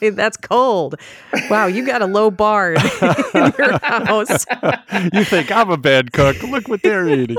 That's 0.00 0.36
cold. 0.38 0.96
Wow, 1.50 1.66
you 1.66 1.84
got 1.84 2.00
a 2.00 2.06
low 2.06 2.30
bar 2.30 2.74
in 2.74 2.82
your 3.58 3.78
house. 3.78 4.46
you 5.12 5.24
think 5.24 5.52
I'm 5.52 5.70
a 5.70 5.76
bad 5.76 6.12
cook? 6.12 6.42
Look 6.42 6.68
what 6.68 6.82
they're 6.82 7.08
eating. 7.08 7.36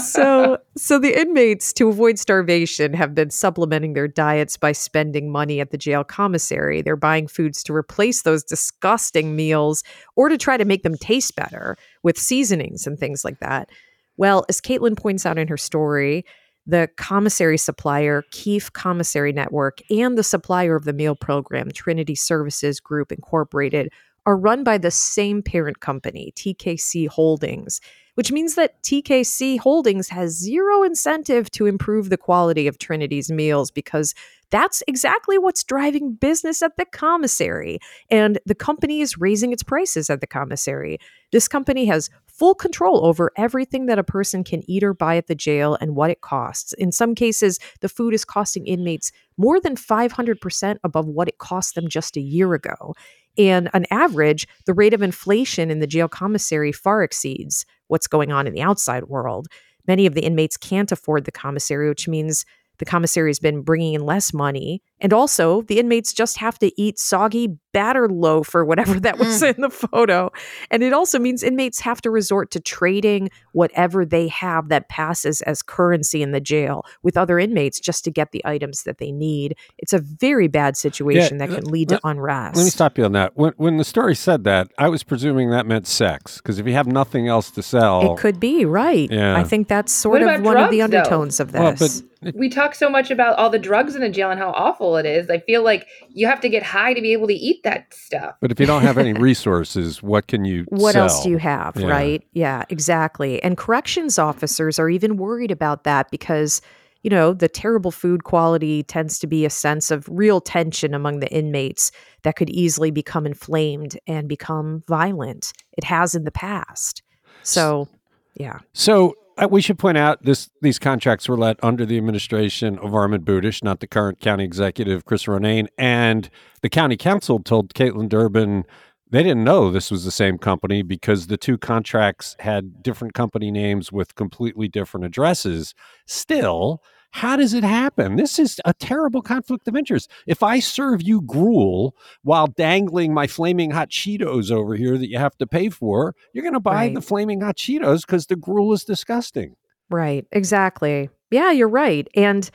so, 0.00 0.58
so 0.78 0.98
the 0.98 1.20
inmates, 1.20 1.72
to 1.74 1.88
avoid 1.88 2.18
starvation, 2.18 2.94
have 2.94 3.14
been 3.14 3.30
supplementing 3.30 3.92
their 3.92 4.08
diets 4.08 4.56
by 4.56 4.72
spending 4.72 5.30
money 5.30 5.60
at 5.60 5.70
the 5.70 5.78
jail 5.78 6.04
commissary. 6.04 6.80
They're 6.80 6.96
buying 6.96 7.26
foods 7.26 7.62
to 7.64 7.74
replace 7.74 8.22
those 8.22 8.44
disgusting 8.44 9.36
meals 9.36 9.82
or 10.16 10.28
to 10.28 10.38
try 10.38 10.56
to 10.56 10.64
make 10.64 10.84
them 10.84 10.96
taste 10.96 11.36
better 11.36 11.76
with 12.02 12.18
seasonings 12.18 12.86
and 12.86 12.98
things 12.98 13.24
like 13.24 13.40
that. 13.40 13.68
Well, 14.16 14.44
as 14.48 14.60
Caitlin 14.60 14.96
points 14.96 15.26
out 15.26 15.38
in 15.38 15.48
her 15.48 15.56
story, 15.56 16.24
the 16.66 16.88
commissary 16.96 17.56
supplier, 17.56 18.24
Keefe 18.30 18.72
Commissary 18.72 19.32
Network, 19.32 19.78
and 19.90 20.18
the 20.18 20.22
supplier 20.22 20.76
of 20.76 20.84
the 20.84 20.92
meal 20.92 21.16
program, 21.16 21.70
Trinity 21.70 22.14
Services 22.14 22.78
Group 22.78 23.10
Incorporated, 23.10 23.90
are 24.28 24.36
run 24.36 24.62
by 24.62 24.76
the 24.76 24.90
same 24.90 25.42
parent 25.42 25.80
company, 25.80 26.32
TKC 26.36 27.08
Holdings 27.08 27.80
which 28.18 28.32
means 28.32 28.56
that 28.56 28.82
TKC 28.82 29.60
Holdings 29.60 30.08
has 30.08 30.36
zero 30.36 30.82
incentive 30.82 31.52
to 31.52 31.66
improve 31.66 32.10
the 32.10 32.16
quality 32.16 32.66
of 32.66 32.76
Trinity's 32.76 33.30
meals 33.30 33.70
because 33.70 34.12
that's 34.50 34.82
exactly 34.88 35.38
what's 35.38 35.62
driving 35.62 36.14
business 36.14 36.60
at 36.60 36.76
the 36.76 36.84
commissary. 36.84 37.78
And 38.10 38.40
the 38.44 38.56
company 38.56 39.02
is 39.02 39.18
raising 39.18 39.52
its 39.52 39.62
prices 39.62 40.10
at 40.10 40.20
the 40.20 40.26
commissary. 40.26 40.98
This 41.30 41.46
company 41.46 41.86
has 41.86 42.10
full 42.38 42.54
control 42.54 43.04
over 43.04 43.32
everything 43.36 43.86
that 43.86 43.98
a 43.98 44.04
person 44.04 44.44
can 44.44 44.62
eat 44.70 44.84
or 44.84 44.94
buy 44.94 45.16
at 45.16 45.26
the 45.26 45.34
jail 45.34 45.76
and 45.80 45.96
what 45.96 46.10
it 46.10 46.20
costs. 46.20 46.72
In 46.74 46.92
some 46.92 47.14
cases, 47.14 47.58
the 47.80 47.88
food 47.88 48.14
is 48.14 48.24
costing 48.24 48.66
inmates 48.66 49.10
more 49.36 49.60
than 49.60 49.74
500% 49.74 50.76
above 50.84 51.06
what 51.06 51.28
it 51.28 51.38
cost 51.38 51.74
them 51.74 51.88
just 51.88 52.16
a 52.16 52.20
year 52.20 52.54
ago. 52.54 52.94
And 53.36 53.68
on 53.74 53.86
average, 53.90 54.46
the 54.66 54.74
rate 54.74 54.94
of 54.94 55.02
inflation 55.02 55.70
in 55.70 55.80
the 55.80 55.86
jail 55.86 56.08
commissary 56.08 56.72
far 56.72 57.02
exceeds 57.02 57.66
what's 57.88 58.06
going 58.06 58.30
on 58.30 58.46
in 58.46 58.54
the 58.54 58.62
outside 58.62 59.04
world. 59.04 59.48
Many 59.86 60.06
of 60.06 60.14
the 60.14 60.24
inmates 60.24 60.56
can't 60.56 60.92
afford 60.92 61.24
the 61.24 61.32
commissary, 61.32 61.88
which 61.88 62.08
means 62.08 62.44
the 62.78 62.84
commissary 62.84 63.30
has 63.30 63.38
been 63.38 63.62
bringing 63.62 63.94
in 63.94 64.06
less 64.06 64.32
money. 64.32 64.82
And 65.00 65.12
also, 65.12 65.62
the 65.62 65.78
inmates 65.78 66.12
just 66.12 66.38
have 66.38 66.58
to 66.60 66.80
eat 66.80 66.98
soggy 66.98 67.58
batter 67.78 68.08
loaf 68.08 68.56
or 68.56 68.64
whatever 68.64 68.98
that 68.98 69.20
was 69.20 69.40
mm. 69.40 69.54
in 69.54 69.60
the 69.60 69.70
photo. 69.70 70.32
And 70.68 70.82
it 70.82 70.92
also 70.92 71.16
means 71.20 71.44
inmates 71.44 71.78
have 71.78 72.00
to 72.00 72.10
resort 72.10 72.50
to 72.50 72.60
trading 72.60 73.30
whatever 73.52 74.04
they 74.04 74.26
have 74.26 74.68
that 74.70 74.88
passes 74.88 75.42
as 75.42 75.62
currency 75.62 76.20
in 76.20 76.32
the 76.32 76.40
jail 76.40 76.84
with 77.04 77.16
other 77.16 77.38
inmates 77.38 77.78
just 77.78 78.02
to 78.02 78.10
get 78.10 78.32
the 78.32 78.42
items 78.44 78.82
that 78.82 78.98
they 78.98 79.12
need. 79.12 79.54
It's 79.78 79.92
a 79.92 80.00
very 80.00 80.48
bad 80.48 80.76
situation 80.76 81.38
yeah, 81.38 81.46
that 81.46 81.54
can 81.54 81.70
lead 81.70 81.92
let, 81.92 82.00
to 82.00 82.08
unrest. 82.08 82.56
Let 82.56 82.64
me 82.64 82.70
stop 82.70 82.98
you 82.98 83.04
on 83.04 83.12
that. 83.12 83.36
When, 83.36 83.52
when 83.58 83.76
the 83.76 83.84
story 83.84 84.16
said 84.16 84.42
that, 84.42 84.72
I 84.76 84.88
was 84.88 85.04
presuming 85.04 85.50
that 85.50 85.64
meant 85.64 85.86
sex 85.86 86.38
because 86.38 86.58
if 86.58 86.66
you 86.66 86.72
have 86.72 86.88
nothing 86.88 87.28
else 87.28 87.52
to 87.52 87.62
sell, 87.62 88.12
it 88.12 88.18
could 88.18 88.40
be 88.40 88.64
right. 88.64 89.08
Yeah. 89.08 89.38
I 89.38 89.44
think 89.44 89.68
that's 89.68 89.92
sort 89.92 90.22
of 90.22 90.26
one 90.26 90.42
drugs, 90.42 90.64
of 90.64 90.70
the 90.72 90.82
undertones 90.82 91.36
though? 91.38 91.44
of 91.44 91.52
this. 91.52 92.02
Well, 92.02 92.32
we 92.34 92.48
talk 92.48 92.74
so 92.74 92.90
much 92.90 93.12
about 93.12 93.38
all 93.38 93.50
the 93.50 93.58
drugs 93.60 93.94
in 93.94 94.00
the 94.00 94.08
jail 94.08 94.30
and 94.30 94.40
how 94.40 94.50
awful 94.50 94.96
it 94.96 95.06
is. 95.06 95.30
I 95.30 95.38
feel 95.38 95.62
like 95.62 95.86
you 96.08 96.26
have 96.26 96.40
to 96.40 96.48
get 96.48 96.64
high 96.64 96.92
to 96.94 97.00
be 97.00 97.12
able 97.12 97.28
to 97.28 97.34
eat 97.34 97.62
that 97.62 97.67
stuff. 97.90 98.36
But 98.40 98.50
if 98.50 98.60
you 98.60 98.66
don't 98.66 98.82
have 98.82 98.98
any 98.98 99.12
resources, 99.18 100.02
what 100.02 100.26
can 100.26 100.44
you 100.44 100.64
What 100.68 100.92
sell? 100.92 101.04
else 101.04 101.22
do 101.22 101.30
you 101.30 101.38
have, 101.38 101.76
yeah. 101.76 101.86
right? 101.86 102.24
Yeah, 102.32 102.64
exactly. 102.68 103.42
And 103.42 103.56
corrections 103.56 104.18
officers 104.18 104.78
are 104.78 104.88
even 104.90 105.16
worried 105.16 105.50
about 105.50 105.84
that 105.84 106.10
because 106.10 106.60
you 107.02 107.10
know, 107.10 107.32
the 107.32 107.48
terrible 107.48 107.90
food 107.90 108.24
quality 108.24 108.82
tends 108.82 109.18
to 109.20 109.26
be 109.26 109.44
a 109.44 109.50
sense 109.50 109.90
of 109.90 110.08
real 110.10 110.40
tension 110.40 110.94
among 110.94 111.20
the 111.20 111.32
inmates 111.32 111.92
that 112.22 112.34
could 112.36 112.50
easily 112.50 112.90
become 112.90 113.24
inflamed 113.24 113.96
and 114.06 114.28
become 114.28 114.82
violent. 114.88 115.52
It 115.76 115.84
has 115.84 116.14
in 116.14 116.24
the 116.24 116.32
past. 116.32 117.02
So, 117.44 117.88
yeah. 118.34 118.58
So, 118.72 119.14
we 119.46 119.60
should 119.60 119.78
point 119.78 119.98
out 119.98 120.24
this 120.24 120.50
these 120.62 120.78
contracts 120.78 121.28
were 121.28 121.36
let 121.36 121.62
under 121.62 121.86
the 121.86 121.96
administration 121.96 122.78
of 122.78 122.90
Armond 122.90 123.20
Budish, 123.20 123.62
not 123.62 123.80
the 123.80 123.86
current 123.86 124.20
county 124.20 124.44
executive 124.44 125.04
Chris 125.04 125.24
Ronayne, 125.24 125.68
and 125.76 126.28
the 126.62 126.68
county 126.68 126.96
council 126.96 127.38
told 127.38 127.74
Caitlin 127.74 128.08
Durbin 128.08 128.64
they 129.10 129.22
didn't 129.22 129.44
know 129.44 129.70
this 129.70 129.90
was 129.90 130.04
the 130.04 130.10
same 130.10 130.38
company 130.38 130.82
because 130.82 131.28
the 131.28 131.38
two 131.38 131.56
contracts 131.56 132.36
had 132.40 132.82
different 132.82 133.14
company 133.14 133.50
names 133.50 133.90
with 133.90 134.14
completely 134.14 134.68
different 134.68 135.06
addresses. 135.06 135.74
Still, 136.06 136.82
how 137.10 137.36
does 137.36 137.54
it 137.54 137.64
happen? 137.64 138.16
This 138.16 138.38
is 138.38 138.60
a 138.64 138.74
terrible 138.74 139.22
conflict 139.22 139.66
of 139.66 139.76
interest. 139.76 140.10
If 140.26 140.42
I 140.42 140.60
serve 140.60 141.02
you 141.02 141.22
gruel 141.22 141.96
while 142.22 142.46
dangling 142.46 143.14
my 143.14 143.26
flaming 143.26 143.70
hot 143.70 143.90
Cheetos 143.90 144.50
over 144.50 144.76
here 144.76 144.98
that 144.98 145.08
you 145.08 145.18
have 145.18 145.36
to 145.38 145.46
pay 145.46 145.70
for, 145.70 146.14
you're 146.32 146.42
going 146.42 146.54
to 146.54 146.60
buy 146.60 146.74
right. 146.74 146.94
the 146.94 147.00
flaming 147.00 147.40
hot 147.40 147.56
Cheetos 147.56 148.02
because 148.02 148.26
the 148.26 148.36
gruel 148.36 148.72
is 148.72 148.84
disgusting. 148.84 149.56
Right. 149.90 150.26
Exactly. 150.32 151.08
Yeah, 151.30 151.50
you're 151.50 151.68
right. 151.68 152.06
And 152.14 152.50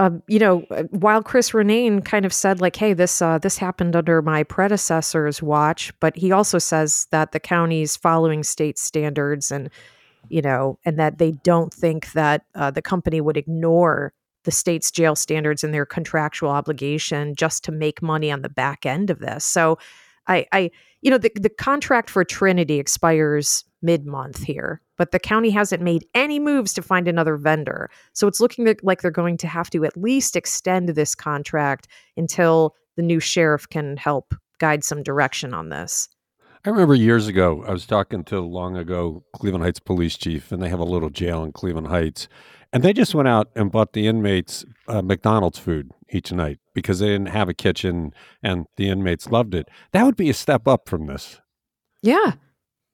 um, 0.00 0.24
you 0.26 0.40
know, 0.40 0.64
uh, 0.70 0.84
while 0.90 1.22
Chris 1.22 1.52
Ronayne 1.52 2.04
kind 2.04 2.26
of 2.26 2.32
said 2.32 2.60
like, 2.60 2.74
"Hey, 2.74 2.94
this 2.94 3.22
uh, 3.22 3.38
this 3.38 3.58
happened 3.58 3.94
under 3.94 4.20
my 4.22 4.42
predecessor's 4.42 5.40
watch," 5.40 5.92
but 6.00 6.16
he 6.16 6.32
also 6.32 6.58
says 6.58 7.06
that 7.12 7.30
the 7.30 7.38
county's 7.38 7.96
following 7.96 8.42
state 8.42 8.76
standards 8.76 9.52
and 9.52 9.70
you 10.28 10.42
know, 10.42 10.78
and 10.84 10.98
that 10.98 11.18
they 11.18 11.32
don't 11.32 11.72
think 11.72 12.12
that 12.12 12.44
uh, 12.54 12.70
the 12.70 12.82
company 12.82 13.20
would 13.20 13.36
ignore 13.36 14.12
the 14.44 14.50
state's 14.50 14.90
jail 14.90 15.16
standards 15.16 15.64
and 15.64 15.72
their 15.72 15.86
contractual 15.86 16.50
obligation 16.50 17.34
just 17.34 17.64
to 17.64 17.72
make 17.72 18.02
money 18.02 18.30
on 18.30 18.42
the 18.42 18.48
back 18.48 18.84
end 18.84 19.10
of 19.10 19.18
this. 19.18 19.44
So, 19.44 19.78
I, 20.26 20.46
I 20.52 20.70
you 21.02 21.10
know, 21.10 21.18
the, 21.18 21.30
the 21.34 21.50
contract 21.50 22.08
for 22.08 22.24
Trinity 22.24 22.78
expires 22.78 23.64
mid 23.82 24.06
month 24.06 24.42
here, 24.42 24.80
but 24.96 25.10
the 25.10 25.18
county 25.18 25.50
hasn't 25.50 25.82
made 25.82 26.06
any 26.14 26.38
moves 26.38 26.72
to 26.74 26.82
find 26.82 27.06
another 27.06 27.36
vendor. 27.36 27.90
So 28.14 28.26
it's 28.26 28.40
looking 28.40 28.74
like 28.82 29.02
they're 29.02 29.10
going 29.10 29.36
to 29.38 29.46
have 29.46 29.68
to 29.70 29.84
at 29.84 29.96
least 29.96 30.36
extend 30.36 30.88
this 30.88 31.14
contract 31.14 31.88
until 32.16 32.74
the 32.96 33.02
new 33.02 33.20
sheriff 33.20 33.68
can 33.68 33.96
help 33.98 34.34
guide 34.58 34.82
some 34.82 35.02
direction 35.02 35.52
on 35.52 35.68
this. 35.68 36.08
I 36.66 36.70
remember 36.70 36.94
years 36.94 37.28
ago, 37.28 37.62
I 37.66 37.72
was 37.72 37.84
talking 37.84 38.24
to 38.24 38.40
long 38.40 38.78
ago 38.78 39.22
Cleveland 39.34 39.64
Heights 39.64 39.80
police 39.80 40.16
chief, 40.16 40.50
and 40.50 40.62
they 40.62 40.70
have 40.70 40.78
a 40.78 40.84
little 40.84 41.10
jail 41.10 41.44
in 41.44 41.52
Cleveland 41.52 41.88
Heights. 41.88 42.26
And 42.72 42.82
they 42.82 42.94
just 42.94 43.14
went 43.14 43.28
out 43.28 43.50
and 43.54 43.70
bought 43.70 43.92
the 43.92 44.06
inmates 44.06 44.64
uh, 44.88 45.02
McDonald's 45.02 45.58
food 45.58 45.90
each 46.08 46.32
night 46.32 46.58
because 46.72 47.00
they 47.00 47.08
didn't 47.08 47.28
have 47.28 47.50
a 47.50 47.54
kitchen 47.54 48.14
and 48.42 48.66
the 48.76 48.88
inmates 48.88 49.30
loved 49.30 49.54
it. 49.54 49.68
That 49.92 50.04
would 50.04 50.16
be 50.16 50.30
a 50.30 50.34
step 50.34 50.66
up 50.66 50.88
from 50.88 51.06
this. 51.06 51.40
Yeah. 52.02 52.32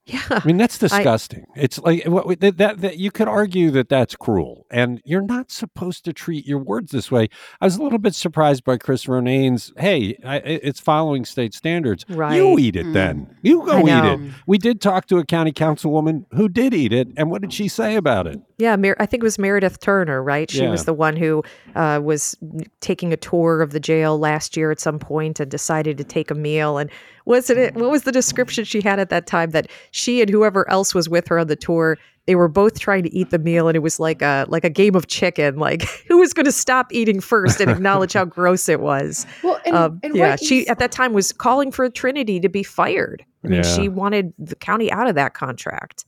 Yeah. 0.07 0.23
I 0.31 0.43
mean, 0.45 0.57
that's 0.57 0.79
disgusting. 0.79 1.45
I, 1.57 1.61
it's 1.61 1.79
like 1.79 2.05
what, 2.07 2.41
that, 2.41 2.57
that, 2.57 2.81
that 2.81 2.99
you 2.99 3.11
could 3.11 3.29
argue 3.29 3.71
that 3.73 3.89
that's 3.89 4.17
cruel, 4.17 4.67
and 4.71 5.01
you're 5.05 5.23
not 5.23 5.51
supposed 5.51 6.05
to 6.07 6.13
treat 6.13 6.47
your 6.47 6.59
words 6.59 6.91
this 6.91 7.11
way. 7.11 7.29
I 7.61 7.67
was 7.67 7.77
a 7.77 7.83
little 7.83 7.99
bit 7.99 8.15
surprised 8.15 8.65
by 8.65 8.79
Chris 8.79 9.05
Ronayne's. 9.05 9.73
Hey, 9.77 10.19
I, 10.25 10.37
it's 10.39 10.81
following 10.81 11.25
state 11.25 11.55
standards. 11.55 12.05
Right. 12.09 12.37
You 12.37 12.59
eat 12.59 12.77
it 12.77 12.87
mm. 12.87 12.93
then. 12.93 13.37
You 13.43 13.65
go 13.65 13.87
eat 13.87 14.05
it. 14.13 14.33
We 14.47 14.59
did 14.59 14.81
talk 14.81 15.07
to 15.07 15.19
a 15.19 15.25
county 15.25 15.53
councilwoman 15.53 16.25
who 16.33 16.49
did 16.49 16.75
eat 16.75 16.93
it, 16.93 17.09
and 17.17 17.31
what 17.31 17.43
did 17.43 17.53
she 17.53 17.69
say 17.69 17.95
about 17.95 18.27
it? 18.27 18.41
Yeah, 18.61 18.77
Mer- 18.77 18.97
I 19.01 19.07
think 19.07 19.23
it 19.23 19.25
was 19.25 19.39
Meredith 19.39 19.81
Turner, 19.81 20.23
right? 20.23 20.51
She 20.51 20.63
Yeah. 20.63 20.71
was 20.71 20.85
the 20.85 20.93
one 20.95 21.17
who 21.17 21.43
uh, 21.75 22.01
was 22.03 22.37
taking 22.81 23.13
a 23.13 23.17
tour 23.17 23.63
of 23.63 23.73
the 23.73 23.81
jail 23.81 24.19
last 24.19 24.57
year 24.57 24.71
at 24.71 24.79
some 24.79 24.99
point 24.99 25.41
and 25.41 25.51
decided 25.51 25.97
to 25.99 26.05
take 26.05 26.31
a 26.31 26.35
meal. 26.35 26.79
And 26.79 26.91
wasn't 27.25 27.59
it 27.59 27.75
what 27.75 27.91
was 27.91 28.03
the 28.03 28.13
description 28.13 28.65
she 28.65 28.81
had 28.81 28.99
at 28.99 29.09
that 29.11 29.27
time 29.27 29.51
that 29.51 29.69
she 29.93 30.21
and 30.21 30.29
whoever 30.31 30.69
else 30.71 30.95
was 30.95 31.09
with 31.09 31.29
her 31.29 31.39
on 31.39 31.47
the 31.47 31.57
tour 31.57 31.97
they 32.27 32.35
were 32.35 32.49
both 32.49 32.79
trying 32.79 33.03
to 33.03 33.15
eat 33.15 33.31
the 33.31 33.39
meal 33.39 33.69
and 33.69 33.77
it 33.77 33.81
was 33.81 34.01
like 34.01 34.21
a 34.23 34.47
like 34.49 34.65
a 34.65 34.71
game 34.71 34.95
of 34.97 35.07
chicken 35.07 35.57
like 35.57 35.83
who 36.09 36.19
was 36.19 36.33
going 36.33 36.47
to 36.47 36.53
stop 36.53 36.93
eating 36.93 37.21
first 37.21 37.61
and 37.61 37.71
acknowledge 37.71 38.15
how 38.15 38.25
gross 38.25 38.69
it 38.69 38.81
was 38.81 39.27
Well, 39.45 39.61
and, 39.67 39.77
um, 39.77 40.01
and 40.03 40.17
yeah 40.17 40.37
she 40.37 40.61
you 40.61 40.67
at 40.67 40.79
that 40.79 40.93
time 40.93 41.13
was 41.13 41.31
calling 41.33 41.71
for 41.71 41.89
trinity 41.91 42.41
to 42.41 42.49
be 42.49 42.63
fired 42.63 43.25
i 43.45 43.49
mean 43.49 43.63
Yeah. 43.63 43.77
she 43.77 43.89
wanted 43.89 44.33
the 44.39 44.57
county 44.57 44.91
out 44.91 45.07
of 45.07 45.15
that 45.15 45.35
contract 45.35 46.05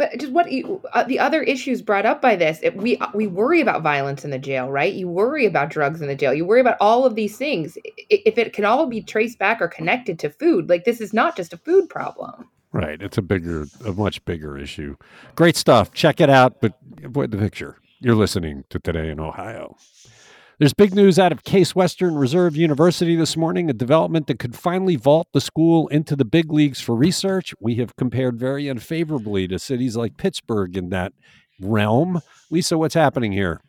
But 0.00 0.18
just 0.18 0.32
what 0.32 0.50
you, 0.50 0.80
uh, 0.94 1.04
the 1.04 1.18
other 1.18 1.42
issues 1.42 1.82
brought 1.82 2.06
up 2.06 2.22
by 2.22 2.34
this, 2.34 2.58
it, 2.62 2.74
we 2.74 2.98
we 3.12 3.26
worry 3.26 3.60
about 3.60 3.82
violence 3.82 4.24
in 4.24 4.30
the 4.30 4.38
jail, 4.38 4.70
right? 4.70 4.94
You 4.94 5.06
worry 5.08 5.44
about 5.44 5.68
drugs 5.68 6.00
in 6.00 6.08
the 6.08 6.14
jail. 6.14 6.32
You 6.32 6.46
worry 6.46 6.62
about 6.62 6.78
all 6.80 7.04
of 7.04 7.16
these 7.16 7.36
things. 7.36 7.76
If 8.08 8.38
it 8.38 8.54
can 8.54 8.64
all 8.64 8.86
be 8.86 9.02
traced 9.02 9.38
back 9.38 9.60
or 9.60 9.68
connected 9.68 10.18
to 10.20 10.30
food, 10.30 10.70
like 10.70 10.84
this 10.84 11.02
is 11.02 11.12
not 11.12 11.36
just 11.36 11.52
a 11.52 11.58
food 11.58 11.90
problem. 11.90 12.48
Right. 12.72 13.02
It's 13.02 13.18
a 13.18 13.22
bigger, 13.22 13.66
a 13.84 13.92
much 13.92 14.24
bigger 14.24 14.56
issue. 14.56 14.96
Great 15.34 15.56
stuff. 15.56 15.92
Check 15.92 16.18
it 16.18 16.30
out, 16.30 16.62
but 16.62 16.78
avoid 17.04 17.30
the 17.30 17.36
picture. 17.36 17.76
You're 17.98 18.14
listening 18.14 18.64
to 18.70 18.78
Today 18.78 19.10
in 19.10 19.20
Ohio. 19.20 19.76
There's 20.60 20.74
big 20.74 20.94
news 20.94 21.18
out 21.18 21.32
of 21.32 21.42
Case 21.42 21.74
Western 21.74 22.16
Reserve 22.16 22.54
University 22.54 23.16
this 23.16 23.34
morning, 23.34 23.70
a 23.70 23.72
development 23.72 24.26
that 24.26 24.38
could 24.38 24.54
finally 24.54 24.94
vault 24.94 25.28
the 25.32 25.40
school 25.40 25.88
into 25.88 26.14
the 26.14 26.26
big 26.26 26.52
leagues 26.52 26.82
for 26.82 26.94
research. 26.94 27.54
We 27.58 27.76
have 27.76 27.96
compared 27.96 28.38
very 28.38 28.68
unfavorably 28.68 29.48
to 29.48 29.58
cities 29.58 29.96
like 29.96 30.18
Pittsburgh 30.18 30.76
in 30.76 30.90
that 30.90 31.14
realm. 31.62 32.20
Lisa, 32.50 32.76
what's 32.76 32.92
happening 32.92 33.32
here? 33.32 33.62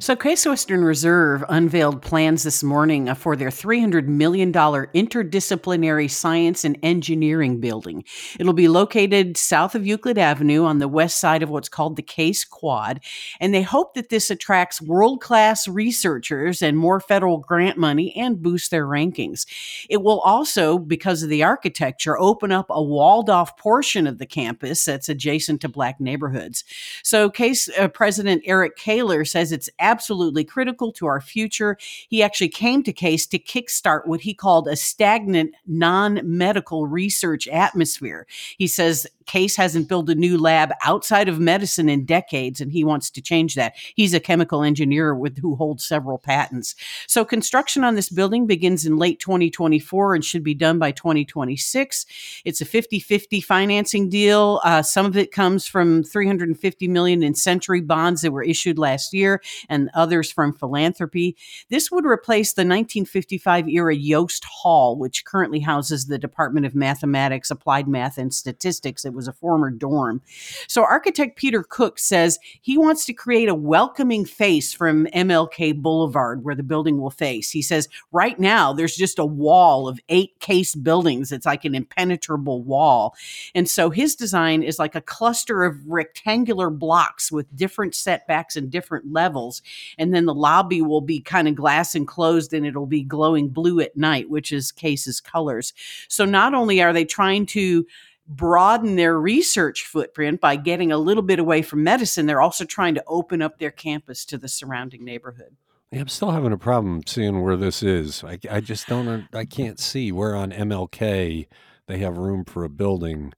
So, 0.00 0.14
Case 0.14 0.46
Western 0.46 0.84
Reserve 0.84 1.42
unveiled 1.48 2.02
plans 2.02 2.42
this 2.42 2.62
morning 2.62 3.12
for 3.14 3.34
their 3.34 3.48
$300 3.48 4.06
million 4.06 4.52
interdisciplinary 4.52 6.10
science 6.10 6.64
and 6.64 6.78
engineering 6.82 7.58
building. 7.58 8.04
It'll 8.38 8.52
be 8.52 8.68
located 8.68 9.36
south 9.36 9.74
of 9.74 9.86
Euclid 9.86 10.18
Avenue 10.18 10.64
on 10.64 10.78
the 10.78 10.88
west 10.88 11.18
side 11.18 11.42
of 11.42 11.48
what's 11.48 11.70
called 11.70 11.96
the 11.96 12.02
Case 12.02 12.44
Quad. 12.44 13.00
And 13.40 13.52
they 13.52 13.62
hope 13.62 13.94
that 13.94 14.10
this 14.10 14.30
attracts 14.30 14.80
world 14.80 15.20
class 15.20 15.66
researchers 15.66 16.62
and 16.62 16.76
more 16.76 17.00
federal 17.00 17.38
grant 17.38 17.78
money 17.78 18.14
and 18.14 18.42
boost 18.42 18.70
their 18.70 18.86
rankings. 18.86 19.46
It 19.88 20.02
will 20.02 20.20
also, 20.20 20.78
because 20.78 21.22
of 21.22 21.30
the 21.30 21.42
architecture, 21.42 22.18
open 22.18 22.52
up 22.52 22.66
a 22.68 22.82
walled 22.82 23.30
off 23.30 23.56
portion 23.56 24.06
of 24.06 24.18
the 24.18 24.26
campus 24.26 24.84
that's 24.84 25.08
adjacent 25.08 25.62
to 25.62 25.68
black 25.68 25.98
neighborhoods. 25.98 26.62
So, 27.02 27.30
Case 27.30 27.68
uh, 27.76 27.88
President 27.88 28.42
Eric 28.44 28.76
Kaler 28.76 29.24
says 29.24 29.50
it's 29.50 29.70
absolutely 29.78 30.44
critical 30.44 30.92
to 30.92 31.06
our 31.06 31.20
future. 31.20 31.76
He 32.08 32.22
actually 32.22 32.48
came 32.48 32.82
to 32.84 32.92
Case 32.92 33.26
to 33.28 33.38
kickstart 33.38 34.06
what 34.06 34.22
he 34.22 34.34
called 34.34 34.68
a 34.68 34.76
stagnant, 34.76 35.54
non 35.66 36.20
medical 36.24 36.86
research 36.86 37.46
atmosphere. 37.48 38.26
He 38.56 38.66
says 38.66 39.06
Case 39.28 39.56
hasn't 39.56 39.88
built 39.88 40.08
a 40.08 40.14
new 40.14 40.38
lab 40.38 40.72
outside 40.82 41.28
of 41.28 41.38
medicine 41.38 41.90
in 41.90 42.06
decades, 42.06 42.62
and 42.62 42.72
he 42.72 42.82
wants 42.82 43.10
to 43.10 43.20
change 43.20 43.54
that. 43.56 43.74
He's 43.94 44.14
a 44.14 44.20
chemical 44.20 44.62
engineer 44.62 45.14
with 45.14 45.38
who 45.38 45.54
holds 45.54 45.84
several 45.84 46.16
patents. 46.16 46.74
So, 47.06 47.26
construction 47.26 47.84
on 47.84 47.94
this 47.94 48.08
building 48.08 48.46
begins 48.46 48.86
in 48.86 48.96
late 48.96 49.20
2024 49.20 50.14
and 50.14 50.24
should 50.24 50.42
be 50.42 50.54
done 50.54 50.78
by 50.78 50.92
2026. 50.92 52.06
It's 52.46 52.62
a 52.62 52.64
50 52.64 53.00
50 53.00 53.40
financing 53.42 54.08
deal. 54.08 54.60
Uh, 54.64 54.82
some 54.82 55.04
of 55.04 55.16
it 55.16 55.30
comes 55.30 55.66
from 55.66 56.02
350 56.02 56.88
million 56.88 57.22
in 57.22 57.34
century 57.34 57.82
bonds 57.82 58.22
that 58.22 58.32
were 58.32 58.42
issued 58.42 58.78
last 58.78 59.12
year, 59.12 59.42
and 59.68 59.90
others 59.94 60.30
from 60.30 60.52
philanthropy. 60.52 61.36
This 61.68 61.90
would 61.90 62.06
replace 62.06 62.52
the 62.52 62.60
1955 62.60 63.68
era 63.68 63.94
Yost 63.94 64.44
Hall, 64.44 64.96
which 64.96 65.24
currently 65.24 65.60
houses 65.60 66.06
the 66.06 66.18
Department 66.18 66.66
of 66.66 66.74
Mathematics, 66.74 67.50
Applied 67.50 67.88
Math, 67.88 68.18
and 68.18 68.32
Statistics. 68.32 69.04
It 69.04 69.14
was 69.14 69.28
a 69.28 69.32
former 69.32 69.70
dorm. 69.70 70.22
So, 70.66 70.82
architect 70.82 71.36
Peter 71.36 71.62
Cook 71.62 71.98
says 71.98 72.38
he 72.60 72.78
wants 72.78 73.04
to 73.06 73.12
create 73.12 73.48
a 73.48 73.54
welcoming 73.54 74.24
face 74.24 74.72
from 74.72 75.06
MLK 75.06 75.80
Boulevard, 75.80 76.44
where 76.44 76.54
the 76.54 76.62
building 76.62 77.00
will 77.00 77.10
face. 77.10 77.50
He 77.50 77.62
says 77.62 77.88
right 78.12 78.38
now 78.38 78.72
there's 78.72 78.96
just 78.96 79.18
a 79.18 79.26
wall 79.26 79.88
of 79.88 80.00
eight 80.08 80.38
case 80.40 80.74
buildings. 80.74 81.32
It's 81.32 81.46
like 81.46 81.64
an 81.64 81.74
impenetrable 81.74 82.62
wall. 82.62 83.14
And 83.54 83.68
so 83.68 83.90
his 83.90 84.14
design 84.14 84.62
is 84.62 84.78
like 84.78 84.94
a 84.94 85.00
cluster 85.00 85.64
of 85.64 85.86
rectangular 85.86 86.70
blocks 86.70 87.30
with 87.32 87.54
different 87.56 87.94
setbacks 87.94 88.56
and 88.56 88.70
different 88.70 89.12
levels. 89.12 89.57
And 89.98 90.14
then 90.14 90.26
the 90.26 90.34
lobby 90.34 90.82
will 90.82 91.00
be 91.00 91.20
kind 91.20 91.48
of 91.48 91.54
glass 91.54 91.94
enclosed 91.94 92.52
and 92.52 92.66
it'll 92.66 92.86
be 92.86 93.02
glowing 93.02 93.48
blue 93.48 93.80
at 93.80 93.96
night, 93.96 94.30
which 94.30 94.52
is 94.52 94.72
Case's 94.72 95.20
colors. 95.20 95.72
So 96.08 96.24
not 96.24 96.54
only 96.54 96.82
are 96.82 96.92
they 96.92 97.04
trying 97.04 97.46
to 97.46 97.86
broaden 98.28 98.96
their 98.96 99.18
research 99.18 99.86
footprint 99.86 100.40
by 100.40 100.56
getting 100.56 100.92
a 100.92 100.98
little 100.98 101.22
bit 101.22 101.38
away 101.38 101.62
from 101.62 101.82
medicine, 101.82 102.26
they're 102.26 102.42
also 102.42 102.64
trying 102.64 102.94
to 102.94 103.04
open 103.06 103.40
up 103.40 103.58
their 103.58 103.70
campus 103.70 104.24
to 104.26 104.36
the 104.36 104.48
surrounding 104.48 105.04
neighborhood. 105.04 105.56
Yeah, 105.90 106.00
I'm 106.00 106.08
still 106.08 106.30
having 106.30 106.52
a 106.52 106.58
problem 106.58 107.00
seeing 107.06 107.40
where 107.40 107.56
this 107.56 107.82
is. 107.82 108.22
I, 108.22 108.38
I 108.50 108.60
just 108.60 108.86
don't, 108.88 109.26
I 109.32 109.46
can't 109.46 109.80
see 109.80 110.12
where 110.12 110.36
on 110.36 110.52
MLK 110.52 111.46
they 111.86 111.98
have 111.98 112.18
room 112.18 112.44
for 112.44 112.62
a 112.62 112.68
building 112.68 113.32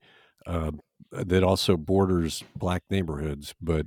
uh, 0.46 0.72
that 1.12 1.44
also 1.44 1.76
borders 1.76 2.42
black 2.56 2.82
neighborhoods. 2.90 3.54
But 3.60 3.86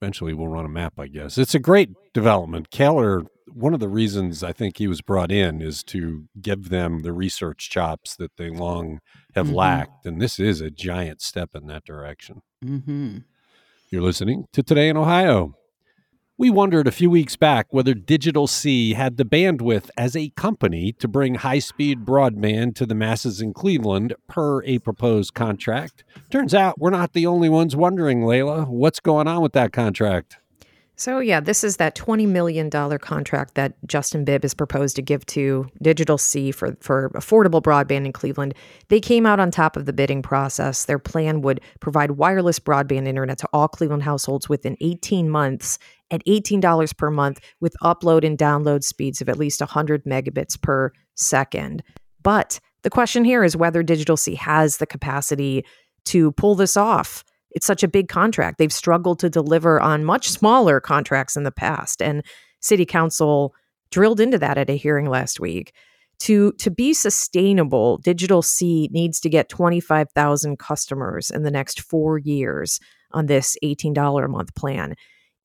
eventually 0.00 0.32
we'll 0.34 0.48
run 0.48 0.64
a 0.64 0.68
map, 0.68 0.94
I 0.98 1.08
guess. 1.08 1.38
It's 1.38 1.54
a 1.54 1.58
great 1.58 1.90
development. 2.14 2.70
Kaler, 2.70 3.22
one 3.52 3.74
of 3.74 3.80
the 3.80 3.88
reasons 3.88 4.42
I 4.44 4.52
think 4.52 4.76
he 4.78 4.86
was 4.86 5.00
brought 5.00 5.32
in 5.32 5.60
is 5.60 5.82
to 5.84 6.24
give 6.40 6.68
them 6.68 7.02
the 7.02 7.12
research 7.12 7.68
chops 7.70 8.14
that 8.16 8.36
they 8.36 8.50
long 8.50 9.00
have 9.34 9.48
Mhm. 9.48 9.54
lacked. 9.54 10.06
And 10.06 10.20
this 10.20 10.38
is 10.38 10.60
a 10.60 10.70
giant 10.70 11.20
step 11.20 11.50
in 11.54 11.66
that 11.66 11.84
direction. 11.84 12.42
Mm-hmm. 12.64 13.18
You're 13.90 14.02
listening 14.02 14.44
to 14.52 14.62
Today 14.62 14.88
in 14.88 14.96
Ohio. 14.96 15.54
We 16.40 16.50
wondered 16.50 16.86
a 16.86 16.92
few 16.92 17.10
weeks 17.10 17.34
back 17.34 17.66
whether 17.70 17.94
Digital 17.94 18.46
C 18.46 18.92
had 18.94 19.16
the 19.16 19.24
bandwidth 19.24 19.90
as 19.96 20.14
a 20.14 20.28
company 20.36 20.92
to 20.92 21.08
bring 21.08 21.34
high 21.34 21.58
speed 21.58 22.04
broadband 22.04 22.76
to 22.76 22.86
the 22.86 22.94
masses 22.94 23.40
in 23.40 23.52
Cleveland 23.52 24.14
per 24.28 24.62
a 24.62 24.78
proposed 24.78 25.34
contract. 25.34 26.04
Turns 26.30 26.54
out 26.54 26.78
we're 26.78 26.90
not 26.90 27.12
the 27.12 27.26
only 27.26 27.48
ones 27.48 27.74
wondering, 27.74 28.24
Leila. 28.24 28.66
What's 28.66 29.00
going 29.00 29.26
on 29.26 29.42
with 29.42 29.52
that 29.54 29.72
contract? 29.72 30.36
So, 30.94 31.20
yeah, 31.20 31.38
this 31.38 31.62
is 31.62 31.76
that 31.76 31.94
$20 31.94 32.26
million 32.26 32.70
contract 32.70 33.54
that 33.54 33.74
Justin 33.86 34.24
Bibb 34.24 34.42
has 34.42 34.52
proposed 34.52 34.96
to 34.96 35.02
give 35.02 35.24
to 35.26 35.68
Digital 35.80 36.18
C 36.18 36.50
for, 36.50 36.76
for 36.80 37.10
affordable 37.10 37.62
broadband 37.62 38.04
in 38.06 38.12
Cleveland. 38.12 38.52
They 38.88 38.98
came 38.98 39.24
out 39.24 39.38
on 39.38 39.52
top 39.52 39.76
of 39.76 39.86
the 39.86 39.92
bidding 39.92 40.22
process. 40.22 40.86
Their 40.86 40.98
plan 40.98 41.40
would 41.42 41.60
provide 41.78 42.12
wireless 42.12 42.58
broadband 42.58 43.06
internet 43.06 43.38
to 43.38 43.48
all 43.52 43.68
Cleveland 43.68 44.02
households 44.02 44.48
within 44.48 44.76
18 44.80 45.30
months 45.30 45.78
at 46.10 46.24
$18 46.26 46.96
per 46.96 47.10
month 47.10 47.40
with 47.60 47.76
upload 47.82 48.24
and 48.24 48.38
download 48.38 48.82
speeds 48.82 49.20
of 49.20 49.28
at 49.28 49.38
least 49.38 49.60
100 49.60 50.04
megabits 50.04 50.60
per 50.60 50.92
second. 51.14 51.82
But 52.22 52.60
the 52.82 52.90
question 52.90 53.24
here 53.24 53.44
is 53.44 53.56
whether 53.56 53.82
Digital 53.82 54.16
C 54.16 54.34
has 54.36 54.78
the 54.78 54.86
capacity 54.86 55.64
to 56.06 56.32
pull 56.32 56.54
this 56.54 56.76
off 56.76 57.24
it's 57.50 57.66
such 57.66 57.82
a 57.82 57.88
big 57.88 58.08
contract. 58.08 58.58
They've 58.58 58.72
struggled 58.72 59.18
to 59.20 59.30
deliver 59.30 59.80
on 59.80 60.04
much 60.04 60.28
smaller 60.28 60.80
contracts 60.80 61.36
in 61.36 61.44
the 61.44 61.52
past. 61.52 62.02
And 62.02 62.24
city 62.60 62.84
council 62.84 63.54
drilled 63.90 64.20
into 64.20 64.38
that 64.38 64.58
at 64.58 64.70
a 64.70 64.76
hearing 64.76 65.06
last 65.06 65.40
week. 65.40 65.72
To, 66.20 66.52
to 66.52 66.70
be 66.70 66.92
sustainable, 66.94 67.98
Digital 67.98 68.42
C 68.42 68.88
needs 68.92 69.20
to 69.20 69.28
get 69.28 69.48
25,000 69.48 70.58
customers 70.58 71.30
in 71.30 71.44
the 71.44 71.50
next 71.50 71.80
four 71.80 72.18
years 72.18 72.80
on 73.12 73.26
this 73.26 73.56
$18 73.62 74.24
a 74.24 74.28
month 74.28 74.54
plan. 74.54 74.94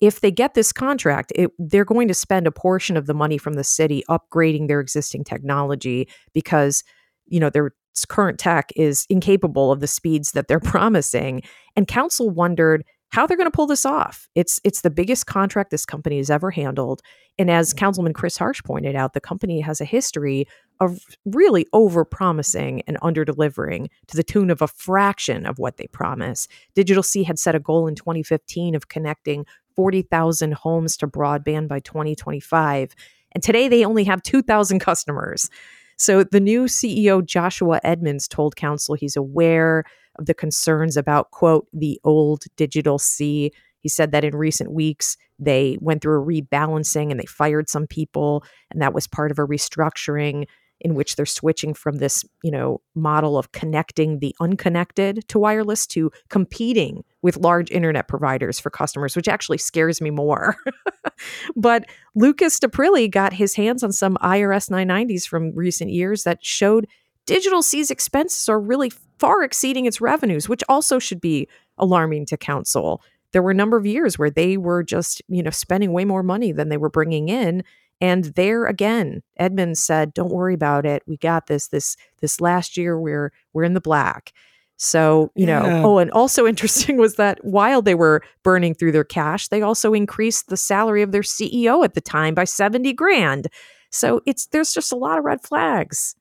If 0.01 0.21
they 0.21 0.31
get 0.31 0.53
this 0.53 0.71
contract, 0.71 1.31
it, 1.35 1.51
they're 1.57 1.85
going 1.85 2.07
to 2.07 2.13
spend 2.13 2.47
a 2.47 2.51
portion 2.51 2.97
of 2.97 3.05
the 3.05 3.13
money 3.13 3.37
from 3.37 3.53
the 3.53 3.63
city 3.63 4.03
upgrading 4.09 4.67
their 4.67 4.79
existing 4.79 5.23
technology 5.23 6.09
because 6.33 6.83
you 7.25 7.39
know 7.39 7.49
their 7.49 7.71
current 8.07 8.39
tech 8.39 8.71
is 8.75 9.05
incapable 9.09 9.71
of 9.71 9.79
the 9.79 9.87
speeds 9.87 10.31
that 10.31 10.47
they're 10.47 10.59
promising. 10.75 11.41
And 11.75 11.87
council 11.87 12.29
wondered 12.29 12.83
how 13.13 13.27
they're 13.27 13.37
going 13.37 13.49
to 13.49 13.55
pull 13.55 13.67
this 13.67 13.85
off. 13.85 14.27
It's 14.33 14.59
it's 14.63 14.81
the 14.81 14.89
biggest 14.89 15.27
contract 15.27 15.69
this 15.69 15.85
company 15.85 16.17
has 16.17 16.31
ever 16.31 16.49
handled. 16.49 17.01
And 17.37 17.51
as 17.51 17.71
mm. 17.71 17.77
councilman 17.77 18.13
Kris 18.13 18.37
Harsh 18.37 18.63
pointed 18.63 18.95
out 18.95 19.13
the 19.13 19.21
company 19.21 19.61
has 19.61 19.79
a 19.79 19.85
history 19.85 20.47
of 20.79 20.99
really 21.23 21.67
over 21.73 22.03
promising 22.03 22.81
and 22.87 22.97
under 23.03 23.23
delivering 23.23 23.91
to 24.07 24.17
the 24.17 24.23
tune 24.23 24.49
of 24.49 24.63
a 24.63 24.67
fraction 24.67 25.45
of 25.45 25.59
what 25.59 25.77
they 25.77 25.85
promise. 25.87 26.47
Digital 26.73 27.03
c 27.03 27.23
had 27.23 27.37
set 27.37 27.53
a 27.53 27.59
goal 27.59 27.85
in 27.85 27.93
2015 27.93 28.73
of 28.73 28.87
connecting 28.87 29.45
40,000 29.75 30.53
homes 30.53 30.97
to 30.97 31.07
broadband 31.07 31.67
by 31.67 31.79
2025 31.79 32.95
and 33.33 33.43
today 33.43 33.67
they 33.67 33.83
only 33.83 34.03
have 34.03 34.21
2,000 34.23 34.79
customers. 34.79 35.49
So 35.97 36.23
the 36.23 36.39
new 36.39 36.63
CEO, 36.65 37.25
Joshua 37.25 37.79
Edmonds, 37.83 38.27
told 38.27 38.55
council 38.55 38.95
he's 38.95 39.15
aware 39.15 39.83
of 40.17 40.25
the 40.25 40.33
concerns 40.33 40.97
about, 40.97 41.31
quote, 41.31 41.67
the 41.73 41.99
old 42.03 42.43
digital 42.55 42.99
C. 42.99 43.51
He 43.79 43.89
said 43.89 44.11
that 44.11 44.23
in 44.23 44.35
recent 44.35 44.71
weeks, 44.71 45.17
they 45.39 45.77
went 45.81 46.01
through 46.01 46.21
a 46.21 46.25
rebalancing 46.25 47.11
and 47.11 47.19
they 47.19 47.25
fired 47.25 47.69
some 47.69 47.87
people, 47.87 48.43
and 48.71 48.81
that 48.81 48.93
was 48.93 49.07
part 49.07 49.31
of 49.31 49.39
a 49.39 49.45
restructuring 49.45 50.45
in 50.83 50.95
which 50.95 51.15
they're 51.15 51.25
switching 51.25 51.73
from 51.73 51.95
this, 51.95 52.25
you 52.43 52.51
know, 52.51 52.81
model 52.93 53.37
of 53.37 53.51
connecting 53.53 54.19
the 54.19 54.35
unconnected 54.41 55.25
to 55.29 55.39
wireless 55.39 55.87
to 55.87 56.11
competing 56.29 57.03
with 57.21 57.37
large 57.37 57.71
internet 57.71 58.07
providers 58.09 58.59
for 58.59 58.69
customers, 58.69 59.15
which 59.15 59.29
actually 59.29 59.57
scares 59.57 60.01
me 60.01 60.11
more. 60.11 60.57
but 61.55 61.85
Lucas 62.15 62.59
Daprile 62.59 63.09
got 63.09 63.33
his 63.33 63.55
hands 63.55 63.81
on 63.81 63.93
some 63.93 64.17
IRS 64.17 64.69
990s 64.69 65.25
from 65.25 65.55
recent 65.55 65.89
years 65.89 66.23
that 66.23 66.43
showed 66.45 66.85
Digital 67.25 67.63
C's 67.63 67.89
expenses 67.89 68.49
are 68.49 68.59
really 68.59 68.91
far 69.17 69.43
exceeding 69.43 69.85
its 69.85 70.01
revenues, 70.01 70.49
which 70.49 70.63
also 70.67 70.99
should 70.99 71.21
be 71.21 71.47
alarming 71.77 72.25
to 72.25 72.37
council. 72.37 73.01
There 73.31 73.41
were 73.41 73.51
a 73.51 73.55
number 73.55 73.77
of 73.77 73.85
years 73.85 74.19
where 74.19 74.29
they 74.29 74.57
were 74.57 74.83
just, 74.83 75.21
you 75.29 75.41
know, 75.41 75.49
spending 75.49 75.93
way 75.93 76.03
more 76.03 76.23
money 76.23 76.51
than 76.51 76.67
they 76.67 76.77
were 76.77 76.89
bringing 76.89 77.29
in. 77.29 77.63
And 78.03 78.25
there 78.35 78.65
again, 78.65 79.23
Edmonds 79.37 79.81
said, 79.81 80.13
"Don't 80.13 80.33
worry 80.33 80.53
about 80.53 80.85
it. 80.85 81.03
We 81.07 81.15
got 81.15 81.47
this. 81.47 81.69
This 81.69 81.95
this 82.19 82.41
last 82.41 82.75
year, 82.75 82.99
we're 82.99 83.31
we're 83.53 83.63
in 83.63 83.75
the 83.75 83.79
black." 83.79 84.33
So 84.75 85.31
you 85.35 85.47
yeah. 85.47 85.61
know. 85.61 85.85
Oh, 85.85 85.97
and 85.99 86.11
also 86.11 86.45
interesting 86.53 86.97
was 86.97 87.15
that 87.15 87.39
while 87.45 87.81
they 87.81 87.95
were 87.95 88.21
burning 88.43 88.73
through 88.75 88.91
their 88.91 89.05
cash, 89.05 89.47
they 89.47 89.61
also 89.61 89.93
increased 89.93 90.49
the 90.49 90.57
salary 90.57 91.01
of 91.01 91.13
their 91.13 91.21
CEO 91.21 91.85
at 91.85 91.93
the 91.93 92.01
time 92.01 92.33
by 92.33 92.43
seventy 92.43 92.91
grand. 92.91 93.47
So 93.89 94.19
it's 94.25 94.47
there's 94.47 94.73
just 94.73 94.91
a 94.91 94.97
lot 94.97 95.17
of 95.17 95.23
red 95.23 95.41
flags. 95.41 96.13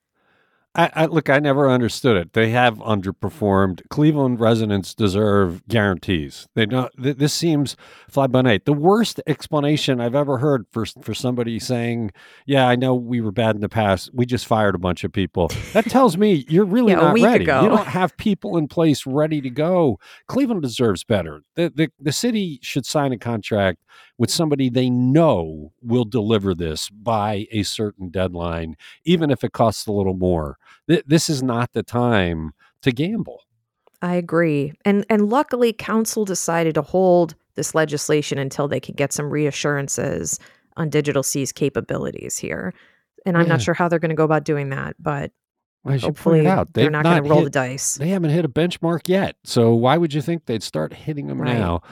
I, 0.74 0.90
I, 0.94 1.06
look, 1.06 1.28
I 1.28 1.38
never 1.38 1.70
understood 1.70 2.16
it. 2.16 2.32
They 2.32 2.50
have 2.50 2.78
underperformed. 2.78 3.82
Cleveland 3.90 4.40
residents 4.40 4.94
deserve 4.94 5.66
guarantees. 5.68 6.48
They 6.54 6.64
know 6.64 6.88
th- 7.00 7.18
this 7.18 7.34
seems 7.34 7.76
fly 8.08 8.26
by 8.26 8.40
night. 8.40 8.64
The 8.64 8.72
worst 8.72 9.20
explanation 9.26 10.00
I've 10.00 10.14
ever 10.14 10.38
heard 10.38 10.66
for 10.72 10.86
for 10.86 11.12
somebody 11.12 11.58
saying, 11.58 12.12
"Yeah, 12.46 12.66
I 12.66 12.76
know 12.76 12.94
we 12.94 13.20
were 13.20 13.32
bad 13.32 13.54
in 13.54 13.60
the 13.60 13.68
past. 13.68 14.10
We 14.14 14.24
just 14.24 14.46
fired 14.46 14.74
a 14.74 14.78
bunch 14.78 15.04
of 15.04 15.12
people." 15.12 15.50
That 15.74 15.84
tells 15.86 16.16
me 16.16 16.46
you're 16.48 16.64
really 16.64 16.92
yeah, 16.92 17.00
not 17.00 17.20
ready. 17.20 17.44
Ago. 17.44 17.62
You 17.62 17.68
don't 17.68 17.88
have 17.88 18.16
people 18.16 18.56
in 18.56 18.66
place 18.66 19.06
ready 19.06 19.42
to 19.42 19.50
go. 19.50 19.98
Cleveland 20.26 20.62
deserves 20.62 21.04
better. 21.04 21.42
The, 21.54 21.70
the 21.74 21.90
the 22.00 22.12
city 22.12 22.58
should 22.62 22.86
sign 22.86 23.12
a 23.12 23.18
contract 23.18 23.78
with 24.18 24.30
somebody 24.30 24.68
they 24.68 24.90
know 24.90 25.72
will 25.82 26.04
deliver 26.04 26.54
this 26.54 26.88
by 26.90 27.46
a 27.50 27.62
certain 27.62 28.08
deadline, 28.08 28.76
even 29.04 29.30
if 29.30 29.44
it 29.44 29.52
costs 29.52 29.86
a 29.86 29.92
little 29.92 30.14
more. 30.14 30.58
Th- 30.88 31.04
this 31.06 31.28
is 31.28 31.42
not 31.42 31.72
the 31.72 31.82
time 31.82 32.52
to 32.82 32.92
gamble. 32.92 33.42
I 34.00 34.14
agree. 34.16 34.72
And 34.84 35.06
and 35.08 35.28
luckily 35.28 35.72
council 35.72 36.24
decided 36.24 36.74
to 36.74 36.82
hold 36.82 37.34
this 37.54 37.74
legislation 37.74 38.38
until 38.38 38.66
they 38.66 38.80
can 38.80 38.94
get 38.94 39.12
some 39.12 39.30
reassurances 39.30 40.38
on 40.76 40.90
Digital 40.90 41.22
C's 41.22 41.52
capabilities 41.52 42.38
here. 42.38 42.74
And 43.24 43.36
I'm 43.36 43.44
yeah. 43.44 43.52
not 43.52 43.62
sure 43.62 43.74
how 43.74 43.88
they're 43.88 43.98
going 43.98 44.10
to 44.10 44.16
go 44.16 44.24
about 44.24 44.44
doing 44.44 44.70
that, 44.70 44.96
but 44.98 45.30
point 46.14 46.46
out 46.46 46.72
they're 46.72 46.90
not, 46.90 47.04
not 47.04 47.10
going 47.10 47.24
to 47.24 47.30
roll 47.30 47.38
hit, 47.40 47.44
the 47.44 47.50
dice. 47.50 47.94
They 47.94 48.08
haven't 48.08 48.30
hit 48.30 48.44
a 48.44 48.48
benchmark 48.48 49.08
yet. 49.08 49.36
So 49.44 49.74
why 49.74 49.96
would 49.96 50.14
you 50.14 50.22
think 50.22 50.46
they'd 50.46 50.62
start 50.62 50.92
hitting 50.92 51.26
them 51.26 51.40
right. 51.40 51.56
now? 51.56 51.82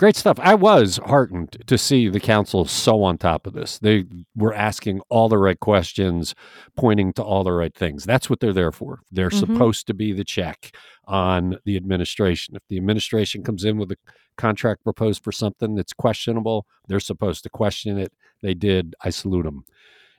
Great 0.00 0.16
stuff. 0.16 0.38
I 0.40 0.54
was 0.54 0.98
heartened 1.04 1.62
to 1.66 1.76
see 1.76 2.08
the 2.08 2.20
council 2.20 2.64
so 2.64 3.02
on 3.02 3.18
top 3.18 3.46
of 3.46 3.52
this. 3.52 3.78
They 3.78 4.06
were 4.34 4.54
asking 4.54 5.02
all 5.10 5.28
the 5.28 5.36
right 5.36 5.60
questions, 5.60 6.34
pointing 6.74 7.12
to 7.12 7.22
all 7.22 7.44
the 7.44 7.52
right 7.52 7.74
things. 7.74 8.04
That's 8.04 8.30
what 8.30 8.40
they're 8.40 8.54
there 8.54 8.72
for. 8.72 9.00
They're 9.12 9.28
mm-hmm. 9.28 9.52
supposed 9.52 9.86
to 9.88 9.92
be 9.92 10.14
the 10.14 10.24
check 10.24 10.74
on 11.04 11.58
the 11.66 11.76
administration. 11.76 12.56
If 12.56 12.62
the 12.70 12.78
administration 12.78 13.42
comes 13.42 13.62
in 13.62 13.76
with 13.76 13.92
a 13.92 13.96
contract 14.38 14.84
proposed 14.84 15.22
for 15.22 15.32
something 15.32 15.74
that's 15.74 15.92
questionable, 15.92 16.64
they're 16.88 16.98
supposed 16.98 17.42
to 17.42 17.50
question 17.50 17.98
it. 17.98 18.10
They 18.40 18.54
did. 18.54 18.94
I 19.04 19.10
salute 19.10 19.44
them. 19.44 19.66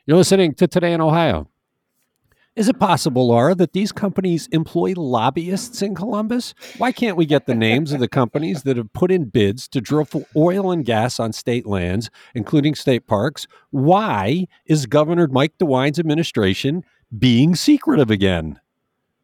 You're 0.06 0.18
listening 0.18 0.54
to 0.54 0.68
Today 0.68 0.94
in 0.94 1.02
Ohio. 1.02 1.50
Is 2.54 2.68
it 2.68 2.80
possible, 2.80 3.28
Laura, 3.28 3.56
that 3.56 3.72
these 3.72 3.94
companies 3.94 4.48
employ 4.52 4.94
lobbyists 4.98 5.82
in 5.82 5.96
Columbus? 5.96 6.54
Why 6.78 6.92
can't 6.92 7.16
we 7.16 7.26
get 7.26 7.46
the 7.46 7.56
names 7.56 7.94
of 7.94 8.02
the 8.02 8.10
companies 8.10 8.64
that 8.64 8.76
have 8.76 8.92
put 8.92 9.10
in 9.10 9.30
bids 9.30 9.70
to 9.70 9.80
drill 9.80 10.04
for 10.04 10.26
oil 10.36 10.70
and 10.70 10.84
gas 10.84 11.18
on 11.18 11.32
state 11.32 11.66
lands, 11.66 12.10
including 12.36 12.76
state 12.76 13.08
parks? 13.08 13.48
Why 13.70 14.48
is 14.66 14.86
Governor 14.86 15.30
Mike 15.30 15.54
DeWine's 15.60 15.98
administration 15.98 16.84
being 17.18 17.56
secretive 17.56 18.12
again? 18.12 18.60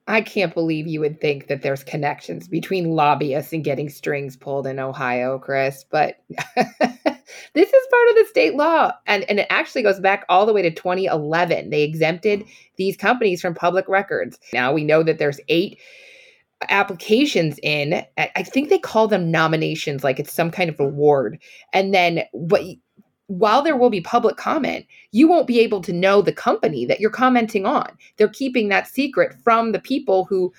I 0.08 0.22
can't 0.22 0.54
believe 0.54 0.88
you 0.88 1.02
would 1.02 1.20
think 1.20 1.48
that 1.48 1.62
there's 1.62 1.84
connections 1.84 2.48
between 2.48 2.92
lobbyists 2.92 3.52
and 3.52 3.62
getting 3.62 3.90
strings 3.90 4.38
pulled 4.38 4.68
in 4.68 4.80
Ohio, 4.80 5.38
Chris, 5.38 5.84
but 5.84 6.24
this 7.54 7.72
is 7.72 7.88
part 7.90 8.10
of 8.10 8.16
the 8.16 8.26
state 8.30 8.56
law. 8.56 8.92
And, 9.06 9.24
and 9.30 9.40
it 9.40 9.48
actually 9.50 9.84
goes 9.84 10.00
back 10.00 10.26
all 10.30 10.46
the 10.46 10.54
way 10.54 10.62
to 10.62 10.72
2011. 10.72 11.70
They 11.70 11.84
exempted 11.84 12.44
these 12.78 12.98
companies 12.98 13.42
from 13.42 13.54
public 13.54 13.88
records. 13.88 14.40
Now 14.54 14.74
we 14.74 14.84
know 14.84 15.04
that 15.04 15.20
there's 15.20 15.40
eight 15.48 15.80
applications 16.70 17.60
in 17.62 18.04
i 18.18 18.42
think 18.42 18.70
they 18.70 18.80
call 18.80 19.08
them 19.08 19.30
nominations 19.30 20.04
like 20.04 20.20
it's 20.20 20.34
some 20.34 20.50
kind 20.50 20.72
of 20.72 20.80
award 20.80 21.40
and 21.72 21.94
then 21.94 22.24
what 22.32 22.64
while 23.28 23.62
there 23.62 23.76
will 23.76 23.90
be 23.90 24.02
public 24.02 24.38
comment, 24.38 24.86
you 25.12 25.28
won't 25.28 25.48
be 25.48 25.60
able 25.60 25.82
to 25.82 25.94
know 25.94 26.22
the 26.22 26.32
company 26.32 26.86
that 26.86 27.00
you're 27.00 27.10
commenting 27.10 27.66
on. 27.66 27.90
They're 28.16 28.30
keeping 28.30 28.70
that 28.70 28.88
secret 28.88 29.36
from 29.44 29.74
the 29.74 29.80
people 29.80 30.24
who 30.26 30.54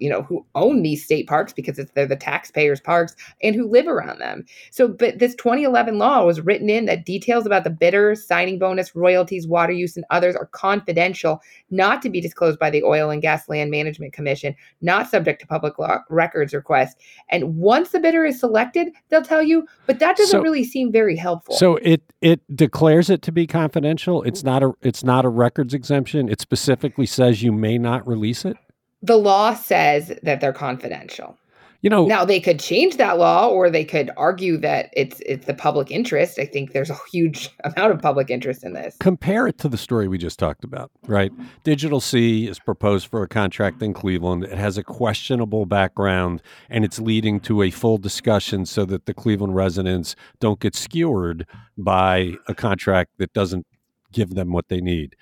you 0.00 0.08
know, 0.08 0.22
who 0.22 0.44
own 0.54 0.82
these 0.82 1.04
state 1.04 1.26
parks 1.26 1.52
because 1.52 1.78
it's 1.78 1.90
they're 1.92 2.06
the 2.06 2.16
taxpayers' 2.16 2.80
parks 2.80 3.14
and 3.42 3.54
who 3.54 3.68
live 3.68 3.86
around 3.86 4.18
them. 4.18 4.44
So, 4.70 4.88
but 4.88 5.18
this 5.18 5.34
2011 5.34 5.98
law 5.98 6.24
was 6.24 6.40
written 6.40 6.70
in 6.70 6.86
that 6.86 7.04
details 7.04 7.46
about 7.46 7.64
the 7.64 7.70
bidders, 7.70 8.26
signing 8.26 8.58
bonus, 8.58 8.94
royalties, 8.94 9.46
water 9.46 9.72
use, 9.72 9.96
and 9.96 10.04
others 10.10 10.36
are 10.36 10.46
confidential, 10.46 11.40
not 11.70 12.02
to 12.02 12.10
be 12.10 12.20
disclosed 12.20 12.58
by 12.58 12.70
the 12.70 12.82
Oil 12.82 13.10
and 13.10 13.22
Gas 13.22 13.48
Land 13.48 13.70
Management 13.70 14.12
Commission, 14.12 14.54
not 14.80 15.08
subject 15.08 15.40
to 15.40 15.46
public 15.46 15.78
law, 15.78 15.98
records 16.08 16.54
request. 16.54 16.98
And 17.28 17.56
once 17.56 17.90
the 17.90 18.00
bidder 18.00 18.24
is 18.24 18.40
selected, 18.40 18.88
they'll 19.08 19.22
tell 19.22 19.42
you, 19.42 19.66
but 19.86 19.98
that 19.98 20.16
doesn't 20.16 20.38
so, 20.38 20.42
really 20.42 20.64
seem 20.64 20.92
very 20.92 21.16
helpful. 21.16 21.56
So 21.56 21.76
it 21.76 22.02
it 22.20 22.40
declares 22.56 23.10
it 23.10 23.22
to 23.22 23.32
be 23.32 23.46
confidential. 23.46 24.22
It's 24.22 24.42
not 24.42 24.62
a 24.62 24.72
it's 24.82 25.04
not 25.04 25.24
a 25.24 25.28
records 25.28 25.74
exemption. 25.74 26.28
It 26.28 26.40
specifically 26.40 27.06
says 27.06 27.42
you 27.42 27.52
may 27.52 27.78
not 27.78 28.06
release 28.06 28.44
it 28.44 28.56
the 29.04 29.16
law 29.18 29.54
says 29.54 30.18
that 30.22 30.40
they're 30.40 30.52
confidential. 30.52 31.36
You 31.82 31.90
know, 31.90 32.06
now 32.06 32.24
they 32.24 32.40
could 32.40 32.58
change 32.58 32.96
that 32.96 33.18
law 33.18 33.46
or 33.46 33.68
they 33.68 33.84
could 33.84 34.10
argue 34.16 34.56
that 34.56 34.88
it's 34.94 35.20
it's 35.26 35.44
the 35.44 35.52
public 35.52 35.90
interest. 35.90 36.38
I 36.38 36.46
think 36.46 36.72
there's 36.72 36.88
a 36.88 36.96
huge 37.12 37.50
amount 37.64 37.92
of 37.92 38.00
public 38.00 38.30
interest 38.30 38.64
in 38.64 38.72
this. 38.72 38.96
Compare 39.00 39.48
it 39.48 39.58
to 39.58 39.68
the 39.68 39.76
story 39.76 40.08
we 40.08 40.16
just 40.16 40.38
talked 40.38 40.64
about, 40.64 40.90
right? 41.06 41.30
Digital 41.62 42.00
C 42.00 42.48
is 42.48 42.58
proposed 42.58 43.08
for 43.08 43.22
a 43.22 43.28
contract 43.28 43.82
in 43.82 43.92
Cleveland. 43.92 44.44
It 44.44 44.56
has 44.56 44.78
a 44.78 44.82
questionable 44.82 45.66
background 45.66 46.40
and 46.70 46.86
it's 46.86 46.98
leading 46.98 47.38
to 47.40 47.60
a 47.60 47.70
full 47.70 47.98
discussion 47.98 48.64
so 48.64 48.86
that 48.86 49.04
the 49.04 49.12
Cleveland 49.12 49.54
residents 49.54 50.16
don't 50.40 50.60
get 50.60 50.74
skewered 50.74 51.46
by 51.76 52.32
a 52.48 52.54
contract 52.54 53.10
that 53.18 53.34
doesn't 53.34 53.66
give 54.10 54.30
them 54.30 54.52
what 54.52 54.68
they 54.68 54.80
need. 54.80 55.16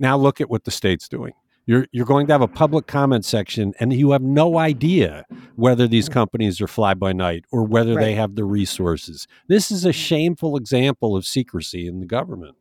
Now 0.00 0.16
look 0.16 0.40
at 0.40 0.50
what 0.50 0.64
the 0.64 0.72
state's 0.72 1.06
doing 1.06 1.34
you're 1.68 1.86
you're 1.92 2.06
going 2.06 2.26
to 2.26 2.32
have 2.32 2.40
a 2.40 2.48
public 2.48 2.86
comment 2.86 3.26
section, 3.26 3.74
and 3.78 3.92
you 3.92 4.12
have 4.12 4.22
no 4.22 4.58
idea 4.58 5.26
whether 5.56 5.86
these 5.86 6.08
companies 6.08 6.62
are 6.62 6.66
fly 6.66 6.94
by 6.94 7.12
night 7.12 7.44
or 7.52 7.62
whether 7.62 7.94
right. 7.94 8.04
they 8.04 8.14
have 8.14 8.36
the 8.36 8.44
resources. 8.44 9.28
This 9.48 9.70
is 9.70 9.84
a 9.84 9.92
shameful 9.92 10.56
example 10.56 11.14
of 11.14 11.26
secrecy 11.26 11.86
in 11.86 12.00
the 12.00 12.06
government. 12.06 12.56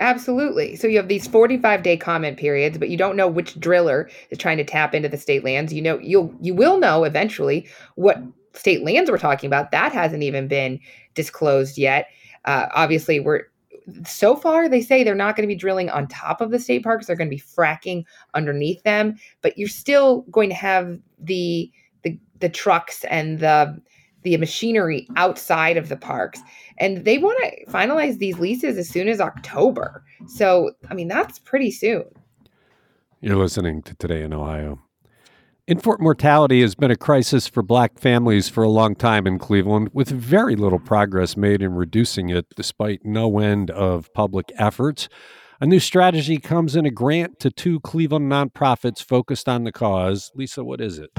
Absolutely. 0.00 0.74
So 0.76 0.86
you 0.86 0.96
have 0.96 1.08
these 1.08 1.28
45 1.28 1.82
day 1.82 1.98
comment 1.98 2.38
periods, 2.38 2.78
but 2.78 2.88
you 2.88 2.96
don't 2.96 3.14
know 3.14 3.28
which 3.28 3.60
driller 3.60 4.08
is 4.30 4.38
trying 4.38 4.56
to 4.56 4.64
tap 4.64 4.94
into 4.94 5.10
the 5.10 5.18
state 5.18 5.44
lands. 5.44 5.74
You 5.74 5.82
know, 5.82 5.98
you'll 5.98 6.34
you 6.40 6.54
will 6.54 6.78
know 6.78 7.04
eventually 7.04 7.68
what 7.96 8.22
state 8.54 8.82
lands 8.82 9.10
we're 9.10 9.18
talking 9.18 9.48
about. 9.48 9.70
That 9.70 9.92
hasn't 9.92 10.22
even 10.22 10.48
been 10.48 10.80
disclosed 11.14 11.76
yet. 11.76 12.06
Uh, 12.46 12.68
obviously, 12.72 13.20
we're 13.20 13.42
so 14.06 14.36
far 14.36 14.68
they 14.68 14.80
say 14.80 15.02
they're 15.02 15.14
not 15.14 15.36
going 15.36 15.46
to 15.46 15.52
be 15.52 15.58
drilling 15.58 15.90
on 15.90 16.06
top 16.08 16.40
of 16.40 16.50
the 16.50 16.58
state 16.58 16.82
parks 16.82 17.06
they're 17.06 17.16
going 17.16 17.30
to 17.30 17.36
be 17.36 17.42
fracking 17.42 18.04
underneath 18.34 18.82
them 18.82 19.16
but 19.42 19.56
you're 19.56 19.68
still 19.68 20.22
going 20.30 20.48
to 20.48 20.54
have 20.54 20.98
the 21.18 21.70
the, 22.02 22.18
the 22.40 22.48
trucks 22.48 23.04
and 23.04 23.40
the 23.40 23.80
the 24.22 24.36
machinery 24.36 25.08
outside 25.16 25.76
of 25.76 25.88
the 25.88 25.96
parks. 25.96 26.40
And 26.78 27.04
they 27.04 27.18
want 27.18 27.38
to 27.42 27.66
finalize 27.70 28.18
these 28.18 28.38
leases 28.38 28.76
as 28.76 28.88
soon 28.88 29.08
as 29.08 29.20
october. 29.20 30.04
So 30.26 30.72
i 30.90 30.94
mean 30.94 31.08
that's 31.08 31.38
pretty 31.38 31.70
soon. 31.70 32.04
You're 33.20 33.36
listening 33.36 33.82
to 33.82 33.94
today 33.94 34.22
in 34.22 34.32
ohio 34.32 34.80
Infant 35.70 36.00
mortality 36.00 36.62
has 36.62 36.74
been 36.74 36.90
a 36.90 36.96
crisis 36.96 37.46
for 37.46 37.62
black 37.62 37.96
families 37.96 38.48
for 38.48 38.64
a 38.64 38.68
long 38.68 38.96
time 38.96 39.24
in 39.24 39.38
Cleveland, 39.38 39.90
with 39.92 40.08
very 40.08 40.56
little 40.56 40.80
progress 40.80 41.36
made 41.36 41.62
in 41.62 41.76
reducing 41.76 42.28
it 42.28 42.44
despite 42.56 43.04
no 43.04 43.38
end 43.38 43.70
of 43.70 44.12
public 44.12 44.50
efforts. 44.56 45.08
A 45.60 45.66
new 45.66 45.78
strategy 45.78 46.38
comes 46.38 46.74
in 46.74 46.86
a 46.86 46.90
grant 46.90 47.38
to 47.38 47.52
two 47.52 47.78
Cleveland 47.78 48.32
nonprofits 48.32 49.00
focused 49.00 49.48
on 49.48 49.62
the 49.62 49.70
cause. 49.70 50.32
Lisa, 50.34 50.64
what 50.64 50.80
is 50.80 50.98
it? 50.98 51.16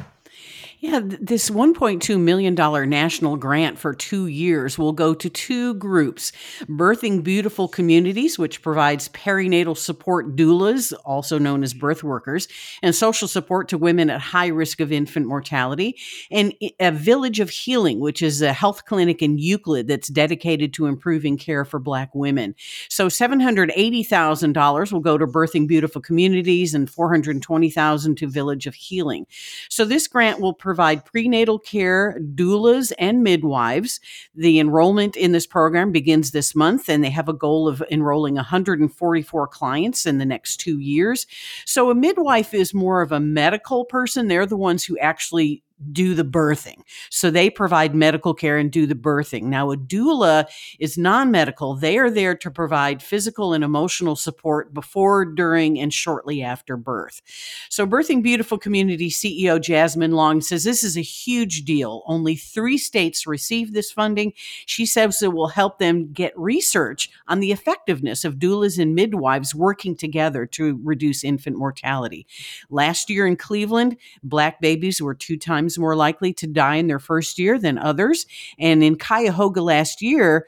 Yeah, 0.84 1.00
this 1.04 1.52
$1.2 1.52 2.20
million 2.20 2.56
national 2.90 3.38
grant 3.38 3.78
for 3.78 3.94
two 3.94 4.26
years 4.26 4.80
will 4.80 4.94
go 4.94 5.14
to 5.14 5.30
two 5.30 5.76
groups 5.76 6.32
Birthing 6.64 7.24
Beautiful 7.24 7.68
Communities, 7.68 8.40
which 8.40 8.64
provides 8.64 9.08
perinatal 9.10 9.78
support 9.78 10.36
doulas, 10.36 10.92
also 11.06 11.38
known 11.38 11.62
as 11.62 11.76
birth 11.76 12.04
workers, 12.04 12.48
and 12.82 12.96
social 12.96 13.28
support 13.28 13.70
to 13.70 13.78
women 13.78 14.10
at 14.10 14.22
high 14.22 14.48
risk 14.48 14.80
of 14.80 14.92
infant 14.92 15.28
mortality, 15.28 15.98
and 16.32 16.52
a 16.80 16.92
Village 16.92 17.40
of 17.40 17.52
Healing, 17.52 18.00
which 18.00 18.24
is 18.24 18.42
a 18.42 18.52
health 18.52 18.86
clinic 18.86 19.22
in 19.22 19.38
Euclid 19.38 19.88
that's 19.88 20.08
dedicated 20.08 20.74
to 20.74 20.88
improving 20.88 21.38
care 21.38 21.64
for 21.64 21.78
Black 21.78 22.16
women. 22.16 22.56
So 22.90 23.06
$780,000 23.06 24.92
will 24.92 25.00
go 25.00 25.20
to 25.20 25.28
Birthing 25.28 25.68
Beautiful 25.68 26.02
Communities 26.02 26.74
and 26.74 26.90
$420,000 26.90 28.18
to 28.18 28.28
Village 28.28 28.66
of 28.66 28.74
Healing. 28.74 29.28
So 29.70 29.86
this 29.86 30.08
grant 30.08 30.40
will 30.40 30.56
provide 30.56 30.71
prenatal 31.06 31.60
care, 31.60 32.20
doulas, 32.36 32.92
and 32.98 33.24
midwives. 33.24 34.00
The 34.36 34.60
enrollment 34.60 35.16
in 35.16 35.32
this 35.32 35.48
program 35.48 35.92
begins 35.92 36.32
this 36.32 36.56
month, 36.56 36.90
and 36.90 37.04
they 37.04 37.10
have 37.10 37.30
a 37.30 37.34
goal 37.34 37.68
of 37.68 37.84
enrolling 37.92 38.36
144 38.36 39.48
clients 39.48 40.06
in 40.06 40.18
the 40.18 40.26
next 40.26 40.58
two 40.58 40.80
years. 40.80 41.28
So, 41.66 41.90
a 41.90 41.96
midwife 41.96 42.54
is 42.54 42.74
more 42.74 43.02
of 43.02 43.12
a 43.12 43.20
medical 43.20 43.86
person. 43.86 44.28
They're 44.28 44.46
the 44.46 44.58
ones 44.58 44.84
who 44.84 44.98
actually 45.00 45.64
do 45.92 46.14
the 46.14 46.24
birthing. 46.24 46.82
So 47.10 47.32
they 47.32 47.50
provide 47.50 47.96
medical 47.96 48.34
care 48.34 48.58
and 48.58 48.72
do 48.72 48.86
the 48.86 48.96
birthing. 48.96 49.44
Now, 49.44 49.72
a 49.72 49.78
doula 49.78 50.46
is 50.80 50.98
non 50.98 51.32
medical. 51.32 51.76
They 51.76 51.98
are 51.98 52.10
there 52.10 52.36
to 52.36 52.52
provide 52.52 53.02
physical 53.02 53.54
and 53.54 53.64
emotional 53.64 54.16
support 54.16 54.74
before, 54.74 55.26
during, 55.26 55.80
and 55.80 55.94
shortly 55.94 56.42
after 56.42 56.78
birth. 56.78 57.22
So, 57.70 57.88
Birthing 57.88 58.22
Beautiful 58.24 58.58
Community 58.58 59.10
CEO 59.10 59.60
Jazmin 59.60 60.14
Long 60.14 60.42
says 60.42 60.64
this 60.64 60.84
is 60.84 60.98
a 60.98 61.02
huge 61.02 61.64
deal. 61.64 62.04
Only 62.06 62.36
three 62.36 62.78
states 62.78 63.26
receive 63.26 63.74
this 63.74 63.92
funding. 63.92 64.34
She 64.66 64.86
says 64.86 65.22
it 65.22 65.34
will 65.34 65.48
help 65.48 65.80
them 65.80 66.12
get 66.12 66.38
research 66.38 67.10
on 67.28 67.40
the 67.40 67.52
effectiveness 67.52 68.24
of 68.24 68.36
doulas 68.36 68.80
and 68.80 68.96
midwives 68.96 69.56
working 69.56 69.96
together 69.96 70.46
to 70.46 70.80
reduce 70.84 71.24
infant 71.24 71.58
mortality. 71.58 72.28
Last 72.70 73.10
year 73.10 73.28
in 73.28 73.36
Cleveland, 73.36 73.98
black 74.24 74.62
babies 74.62 75.02
were 75.02 75.16
two 75.16 75.38
times 75.38 75.71
times 75.72 75.80
more 75.80 75.96
likely 75.96 76.34
to 76.34 76.48
die 76.48 76.76
in 76.76 76.88
their 76.88 77.00
first 77.00 77.40
year 77.40 77.58
than 77.60 77.78
others. 77.78 78.26
And 78.60 78.84
in 78.84 78.98
Cuyahoga 78.98 79.62
last 79.62 80.02
year, 80.02 80.48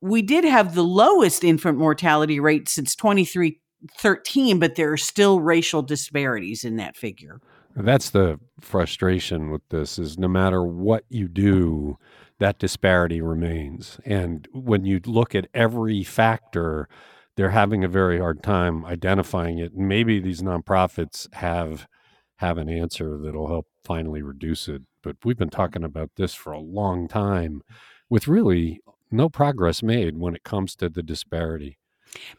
we 0.00 0.22
did 0.22 0.44
have 0.44 0.74
the 0.74 0.84
lowest 0.84 1.44
infant 1.44 1.78
mortality 1.78 2.40
rate 2.40 2.68
since 2.68 2.94
2313, 2.94 4.58
but 4.58 4.76
there 4.76 4.92
are 4.92 4.96
still 4.96 5.40
racial 5.40 5.82
disparities 5.82 6.64
in 6.64 6.76
that 6.76 6.96
figure. 6.96 7.40
That's 7.74 8.10
the 8.10 8.38
frustration 8.60 9.50
with 9.50 9.62
this 9.70 9.98
is 9.98 10.18
no 10.18 10.28
matter 10.28 10.64
what 10.64 11.04
you 11.08 11.28
do, 11.28 11.98
that 12.38 12.58
disparity 12.58 13.20
remains. 13.20 14.00
And 14.04 14.48
when 14.52 14.84
you 14.84 15.00
look 15.04 15.34
at 15.34 15.48
every 15.54 16.04
factor, 16.04 16.88
they're 17.36 17.50
having 17.50 17.84
a 17.84 17.88
very 17.88 18.18
hard 18.18 18.42
time 18.42 18.84
identifying 18.84 19.58
it. 19.58 19.76
Maybe 19.76 20.20
these 20.20 20.42
nonprofits 20.42 21.32
have 21.34 21.86
have 22.38 22.58
an 22.58 22.68
answer 22.68 23.18
that'll 23.18 23.48
help 23.48 23.66
finally 23.84 24.22
reduce 24.22 24.68
it. 24.68 24.82
But 25.02 25.16
we've 25.24 25.36
been 25.36 25.48
mm-hmm. 25.48 25.56
talking 25.56 25.84
about 25.84 26.10
this 26.16 26.34
for 26.34 26.52
a 26.52 26.60
long 26.60 27.08
time 27.08 27.62
with 28.08 28.28
really 28.28 28.80
no 29.10 29.28
progress 29.28 29.82
made 29.82 30.18
when 30.18 30.34
it 30.34 30.44
comes 30.44 30.74
to 30.76 30.88
the 30.88 31.02
disparity. 31.02 31.78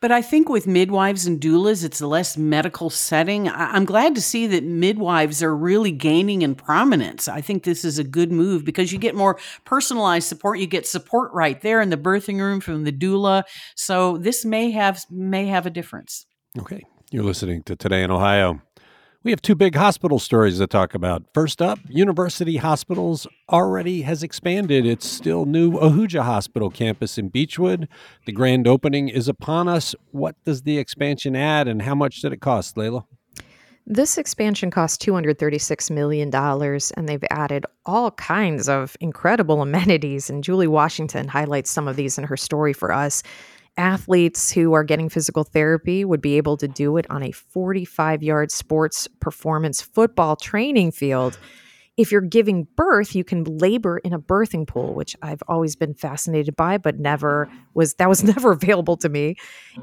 But 0.02 0.12
I 0.12 0.22
think 0.22 0.50
with 0.50 0.66
midwives 0.66 1.28
and 1.28 1.40
doulas, 1.40 1.84
it's 1.84 2.02
a 2.02 2.08
less 2.08 2.38
medical 2.38 2.90
setting. 2.90 3.48
I- 3.48 3.76
am 3.76 3.86
glad 3.86 4.16
to 4.16 4.22
see 4.22 4.48
that 4.48 4.64
midwives 4.64 5.44
are 5.44 5.56
really 5.56 5.92
gaining 5.92 6.42
in 6.42 6.56
prominence. 6.56 7.28
I 7.28 7.42
think 7.42 7.64
this 7.64 7.86
is 7.86 8.00
a 8.00 8.04
good 8.04 8.32
move 8.32 8.66
because 8.66 8.92
you 8.92 8.98
get 8.98 9.16
more 9.16 9.38
personalized 9.66 10.28
support. 10.28 10.60
You 10.60 10.68
get 10.68 10.88
support 10.88 11.32
right 11.34 11.60
there 11.62 11.82
in 11.82 11.90
the 11.90 11.98
birthing 11.98 12.40
room 12.40 12.62
from 12.62 12.84
the 12.84 12.92
doula. 12.92 13.44
So 13.76 14.18
this 14.18 14.44
may 14.44 14.72
have 14.72 15.06
may 15.10 15.46
have 15.48 15.66
a 15.66 15.70
difference. 15.70 16.26
Okay, 16.58 16.84
you're 17.12 17.24
listening 17.24 17.64
to 17.64 17.76
Today 17.76 18.04
in 18.04 18.12
Ohio. 18.12 18.62
We 19.22 19.32
have 19.32 19.42
two 19.42 19.56
big 19.56 19.76
hospital 19.76 20.18
stories 20.18 20.60
to 20.60 20.68
talk 20.68 20.94
about. 20.94 21.24
First 21.34 21.62
up, 21.62 21.78
University 21.90 22.56
Hospitals 22.56 23.28
already 23.50 24.04
has 24.04 24.24
expanded 24.24 24.86
its 24.86 25.06
still 25.06 25.44
new 25.44 25.74
Ahuja 25.74 26.22
Hospital 26.22 26.70
campus 26.70 27.18
in 27.18 27.28
Beechwood. 27.28 27.90
The 28.26 28.32
grand 28.32 28.66
opening 28.66 29.10
is 29.10 29.28
upon 29.28 29.68
us. 29.68 29.94
What 30.12 30.38
does 30.46 30.62
the 30.62 30.78
expansion 30.78 31.36
add 31.36 31.68
and 31.68 31.82
how 31.82 31.96
much 31.96 32.22
did 32.22 32.32
it 32.32 32.40
cost, 32.40 32.78
Leila? 32.78 33.04
This 33.86 34.18
expansion 34.18 34.72
cost 34.72 35.02
$236 35.02 35.92
million, 35.92 36.34
and 36.34 37.10
they've 37.10 37.24
added 37.30 37.66
all 37.86 38.12
kinds 38.12 38.70
of 38.70 38.96
incredible 39.02 39.62
amenities. 39.64 40.30
And 40.30 40.46
Julie 40.46 40.66
Washington 40.66 41.28
highlights 41.28 41.70
some 41.70 41.90
of 41.90 41.98
these 41.98 42.18
in 42.18 42.24
her 42.24 42.38
story 42.38 42.72
for 42.72 42.94
us 42.94 43.22
athletes 43.80 44.52
who 44.52 44.74
are 44.74 44.84
getting 44.84 45.10
physical 45.10 45.46
therapy 45.46 46.04
would 46.04 46.22
be 46.22 46.36
able 46.36 46.58
to 46.58 46.68
do 46.68 46.98
it 46.98 47.08
on 47.10 47.24
a 47.24 47.32
45 47.32 48.22
yard 48.22 48.52
sports 48.52 49.08
performance 49.22 49.82
football 49.82 50.36
training 50.36 50.92
field. 50.92 51.40
If 51.96 52.12
you're 52.12 52.22
giving 52.22 52.68
birth, 52.76 53.16
you 53.16 53.24
can 53.24 53.44
labor 53.46 53.98
in 54.00 54.14
a 54.14 54.20
birthing 54.20 54.68
pool, 54.68 54.94
which 54.94 55.16
I've 55.22 55.42
always 55.48 55.76
been 55.76 55.94
fascinated 55.94 56.56
by, 56.56 56.78
but 56.78 57.00
never 57.00 57.50
was 57.74 57.96
that 57.96 58.10
was 58.10 58.24
never 58.36 58.52
available 58.52 58.98
to 58.98 59.10
me. 59.10 59.36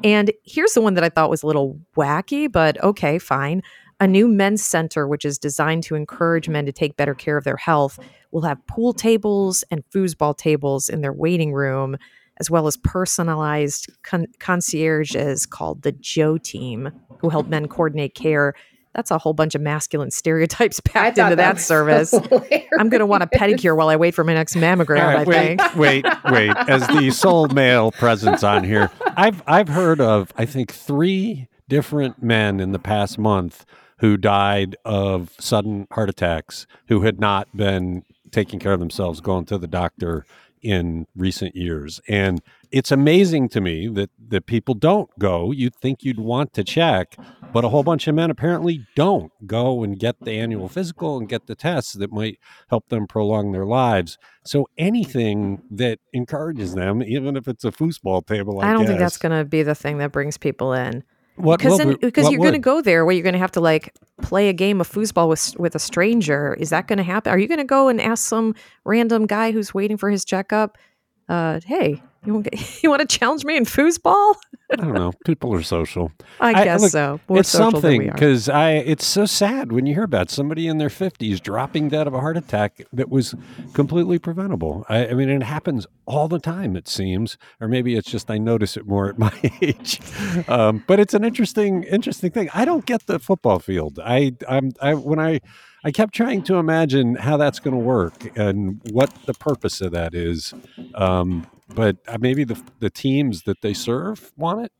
And 0.04 0.30
here's 0.44 0.74
the 0.74 0.82
one 0.82 0.94
that 0.94 1.04
I 1.04 1.08
thought 1.08 1.30
was 1.30 1.42
a 1.42 1.46
little 1.46 1.80
wacky, 1.96 2.52
but 2.52 2.82
okay, 2.84 3.18
fine. 3.18 3.62
A 3.98 4.06
new 4.06 4.28
men's 4.28 4.62
center, 4.62 5.08
which 5.08 5.24
is 5.24 5.38
designed 5.38 5.82
to 5.84 5.94
encourage 5.94 6.50
men 6.50 6.66
to 6.66 6.72
take 6.72 6.98
better 6.98 7.14
care 7.14 7.38
of 7.38 7.44
their 7.44 7.56
health, 7.56 7.98
will 8.30 8.42
have 8.42 8.66
pool 8.66 8.92
tables 8.92 9.64
and 9.70 9.82
foosball 9.94 10.36
tables 10.36 10.90
in 10.90 11.00
their 11.00 11.14
waiting 11.14 11.54
room 11.54 11.96
as 12.38 12.50
well 12.50 12.66
as 12.66 12.76
personalized 12.76 13.90
con- 14.02 14.26
concierges 14.38 15.46
called 15.46 15.82
the 15.82 15.92
Joe 15.92 16.38
team, 16.38 16.90
who 17.20 17.28
help 17.28 17.48
men 17.48 17.68
coordinate 17.68 18.14
care. 18.14 18.54
That's 18.94 19.10
a 19.10 19.18
whole 19.18 19.34
bunch 19.34 19.54
of 19.54 19.60
masculine 19.60 20.10
stereotypes 20.10 20.80
packed 20.84 21.18
into 21.18 21.36
that, 21.36 21.56
that 21.56 21.60
service. 21.60 22.14
I'm 22.78 22.88
going 22.88 23.00
to 23.00 23.06
want 23.06 23.22
a 23.22 23.26
pedicure 23.26 23.76
while 23.76 23.88
I 23.88 23.96
wait 23.96 24.14
for 24.14 24.24
my 24.24 24.34
next 24.34 24.54
mammogram. 24.54 25.02
Right, 25.02 25.18
I 25.18 25.24
wait, 25.24 25.60
think. 25.60 25.76
Wait, 25.76 26.06
wait. 26.30 26.56
As 26.68 26.86
the 26.88 27.10
sole 27.10 27.48
male 27.48 27.92
presence 27.92 28.42
on 28.42 28.64
here, 28.64 28.90
I've 29.16 29.42
I've 29.46 29.68
heard 29.68 30.00
of 30.00 30.32
I 30.36 30.46
think 30.46 30.72
three 30.72 31.48
different 31.68 32.22
men 32.22 32.60
in 32.60 32.72
the 32.72 32.78
past 32.78 33.18
month 33.18 33.66
who 33.98 34.16
died 34.16 34.76
of 34.84 35.34
sudden 35.38 35.86
heart 35.90 36.08
attacks 36.08 36.66
who 36.88 37.02
had 37.02 37.18
not 37.20 37.54
been 37.56 38.02
taking 38.30 38.58
care 38.58 38.72
of 38.72 38.80
themselves, 38.80 39.20
going 39.20 39.44
to 39.46 39.58
the 39.58 39.66
doctor 39.66 40.26
in 40.66 41.06
recent 41.14 41.54
years. 41.54 42.00
And 42.08 42.42
it's 42.72 42.90
amazing 42.90 43.48
to 43.50 43.60
me 43.60 43.86
that, 43.88 44.10
that 44.28 44.46
people 44.46 44.74
don't 44.74 45.08
go. 45.18 45.52
You'd 45.52 45.76
think 45.76 46.02
you'd 46.02 46.18
want 46.18 46.52
to 46.54 46.64
check, 46.64 47.16
but 47.52 47.64
a 47.64 47.68
whole 47.68 47.84
bunch 47.84 48.08
of 48.08 48.16
men 48.16 48.30
apparently 48.30 48.84
don't 48.96 49.30
go 49.46 49.84
and 49.84 49.98
get 49.98 50.16
the 50.20 50.32
annual 50.32 50.68
physical 50.68 51.18
and 51.18 51.28
get 51.28 51.46
the 51.46 51.54
tests 51.54 51.92
that 51.92 52.12
might 52.12 52.38
help 52.68 52.88
them 52.88 53.06
prolong 53.06 53.52
their 53.52 53.64
lives. 53.64 54.18
So 54.44 54.66
anything 54.76 55.62
that 55.70 56.00
encourages 56.12 56.74
them, 56.74 57.02
even 57.02 57.36
if 57.36 57.46
it's 57.46 57.64
a 57.64 57.70
foosball 57.70 58.26
table, 58.26 58.60
I, 58.60 58.70
I 58.70 58.72
don't 58.72 58.82
guess, 58.82 58.88
think 58.88 58.98
that's 58.98 59.18
going 59.18 59.38
to 59.38 59.44
be 59.44 59.62
the 59.62 59.76
thing 59.76 59.98
that 59.98 60.10
brings 60.10 60.36
people 60.36 60.72
in. 60.72 61.04
What, 61.36 61.58
because 61.58 61.84
what, 61.84 62.00
because 62.00 62.30
you're 62.30 62.40
going 62.40 62.52
to 62.52 62.58
go 62.58 62.80
there 62.80 63.04
where 63.04 63.14
you're 63.14 63.22
going 63.22 63.34
to 63.34 63.38
have 63.38 63.52
to 63.52 63.60
like 63.60 63.94
play 64.22 64.48
a 64.48 64.52
game 64.52 64.80
of 64.80 64.90
foosball 64.90 65.28
with 65.28 65.54
with 65.58 65.74
a 65.74 65.78
stranger. 65.78 66.54
Is 66.54 66.70
that 66.70 66.88
going 66.88 66.96
to 66.96 67.02
happen? 67.02 67.32
Are 67.32 67.38
you 67.38 67.46
going 67.46 67.58
to 67.58 67.64
go 67.64 67.88
and 67.88 68.00
ask 68.00 68.26
some 68.26 68.54
random 68.84 69.26
guy 69.26 69.52
who's 69.52 69.74
waiting 69.74 69.96
for 69.96 70.10
his 70.10 70.24
checkup? 70.24 70.78
Uh, 71.28 71.60
hey, 71.64 72.02
you 72.26 72.34
want, 72.34 72.48
you 72.82 72.90
want 72.90 73.08
to 73.08 73.18
challenge 73.18 73.44
me 73.44 73.56
in 73.56 73.64
foosball? 73.64 74.34
I 74.70 74.76
don't 74.76 74.94
know. 74.94 75.12
People 75.24 75.54
are 75.54 75.62
social. 75.62 76.10
I 76.40 76.64
guess 76.64 76.82
look, 76.82 76.90
so. 76.90 77.20
More 77.28 77.38
it's 77.38 77.48
something 77.48 78.10
because 78.10 78.48
I. 78.48 78.72
It's 78.72 79.06
so 79.06 79.24
sad 79.24 79.70
when 79.70 79.86
you 79.86 79.94
hear 79.94 80.02
about 80.02 80.28
somebody 80.28 80.66
in 80.66 80.78
their 80.78 80.90
fifties 80.90 81.40
dropping 81.40 81.88
dead 81.88 82.08
of 82.08 82.14
a 82.14 82.20
heart 82.20 82.36
attack 82.36 82.84
that 82.92 83.08
was 83.08 83.36
completely 83.74 84.18
preventable. 84.18 84.84
I, 84.88 85.08
I, 85.08 85.14
mean, 85.14 85.28
it 85.28 85.44
happens 85.44 85.86
all 86.04 86.26
the 86.26 86.40
time. 86.40 86.74
It 86.74 86.88
seems, 86.88 87.38
or 87.60 87.68
maybe 87.68 87.94
it's 87.94 88.10
just 88.10 88.28
I 88.28 88.38
notice 88.38 88.76
it 88.76 88.88
more 88.88 89.08
at 89.08 89.18
my 89.20 89.32
age. 89.62 90.00
Um, 90.48 90.82
but 90.88 90.98
it's 90.98 91.14
an 91.14 91.24
interesting, 91.24 91.84
interesting 91.84 92.32
thing. 92.32 92.50
I 92.52 92.64
don't 92.64 92.86
get 92.86 93.06
the 93.06 93.20
football 93.20 93.60
field. 93.60 94.00
I, 94.04 94.34
I'm, 94.48 94.72
I 94.80 94.94
when 94.94 95.20
I. 95.20 95.40
I 95.86 95.92
kept 95.92 96.12
trying 96.12 96.42
to 96.42 96.56
imagine 96.56 97.14
how 97.14 97.36
that's 97.36 97.60
going 97.60 97.72
to 97.72 97.80
work 97.80 98.36
and 98.36 98.80
what 98.90 99.14
the 99.26 99.34
purpose 99.34 99.80
of 99.80 99.92
that 99.92 100.16
is. 100.16 100.52
Um, 100.96 101.46
but 101.76 101.98
uh, 102.08 102.18
maybe 102.20 102.42
the 102.42 102.60
the 102.80 102.90
teams 102.90 103.44
that 103.44 103.60
they 103.60 103.72
serve 103.72 104.32
want 104.36 104.64
it. 104.64 104.72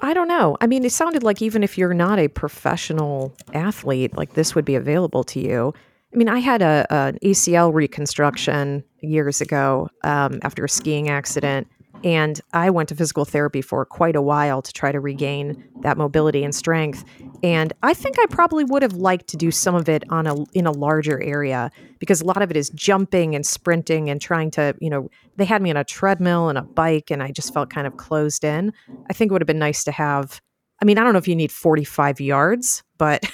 I 0.00 0.14
don't 0.14 0.28
know. 0.28 0.56
I 0.62 0.66
mean, 0.66 0.86
it 0.86 0.92
sounded 0.92 1.22
like 1.22 1.42
even 1.42 1.62
if 1.62 1.76
you're 1.76 1.92
not 1.92 2.18
a 2.18 2.28
professional 2.28 3.34
athlete, 3.52 4.16
like 4.16 4.32
this 4.32 4.54
would 4.54 4.64
be 4.64 4.74
available 4.74 5.22
to 5.24 5.40
you. 5.40 5.74
I 6.14 6.16
mean, 6.16 6.28
I 6.30 6.38
had 6.38 6.62
a, 6.62 6.86
an 6.88 7.18
ACL 7.22 7.74
reconstruction 7.74 8.84
years 9.00 9.42
ago 9.42 9.90
um, 10.02 10.38
after 10.42 10.64
a 10.64 10.68
skiing 10.68 11.10
accident, 11.10 11.66
And 12.04 12.40
I 12.52 12.70
went 12.70 12.88
to 12.90 12.94
physical 12.94 13.24
therapy 13.24 13.62
for 13.62 13.84
quite 13.84 14.16
a 14.16 14.22
while 14.22 14.62
to 14.62 14.72
try 14.72 14.92
to 14.92 15.00
regain 15.00 15.64
that 15.80 15.96
mobility 15.96 16.44
and 16.44 16.54
strength. 16.54 17.04
And 17.42 17.72
I 17.82 17.94
think 17.94 18.18
I 18.18 18.26
probably 18.26 18.64
would 18.64 18.82
have 18.82 18.94
liked 18.94 19.28
to 19.28 19.36
do 19.36 19.50
some 19.50 19.74
of 19.74 19.88
it 19.88 20.04
on 20.10 20.26
a 20.26 20.36
in 20.52 20.66
a 20.66 20.72
larger 20.72 21.22
area 21.22 21.70
because 21.98 22.20
a 22.20 22.24
lot 22.24 22.42
of 22.42 22.50
it 22.50 22.56
is 22.56 22.70
jumping 22.70 23.34
and 23.34 23.44
sprinting 23.44 24.10
and 24.10 24.20
trying 24.20 24.50
to, 24.52 24.74
you 24.80 24.90
know, 24.90 25.08
they 25.36 25.44
had 25.44 25.62
me 25.62 25.70
on 25.70 25.76
a 25.76 25.84
treadmill 25.84 26.48
and 26.48 26.58
a 26.58 26.62
bike 26.62 27.10
and 27.10 27.22
I 27.22 27.30
just 27.30 27.52
felt 27.52 27.70
kind 27.70 27.86
of 27.86 27.96
closed 27.96 28.44
in. 28.44 28.72
I 29.08 29.12
think 29.12 29.30
it 29.30 29.32
would 29.32 29.42
have 29.42 29.46
been 29.46 29.58
nice 29.58 29.84
to 29.84 29.92
have 29.92 30.40
I 30.80 30.84
mean, 30.84 30.98
I 30.98 31.04
don't 31.04 31.14
know 31.14 31.18
if 31.18 31.28
you 31.28 31.36
need 31.36 31.50
45 31.50 32.20
yards, 32.20 32.82
but 32.98 33.24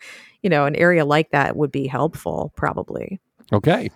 you 0.42 0.50
know, 0.50 0.66
an 0.66 0.76
area 0.76 1.04
like 1.04 1.30
that 1.30 1.56
would 1.56 1.72
be 1.72 1.86
helpful 1.86 2.52
probably. 2.56 3.20
Okay. 3.52 3.90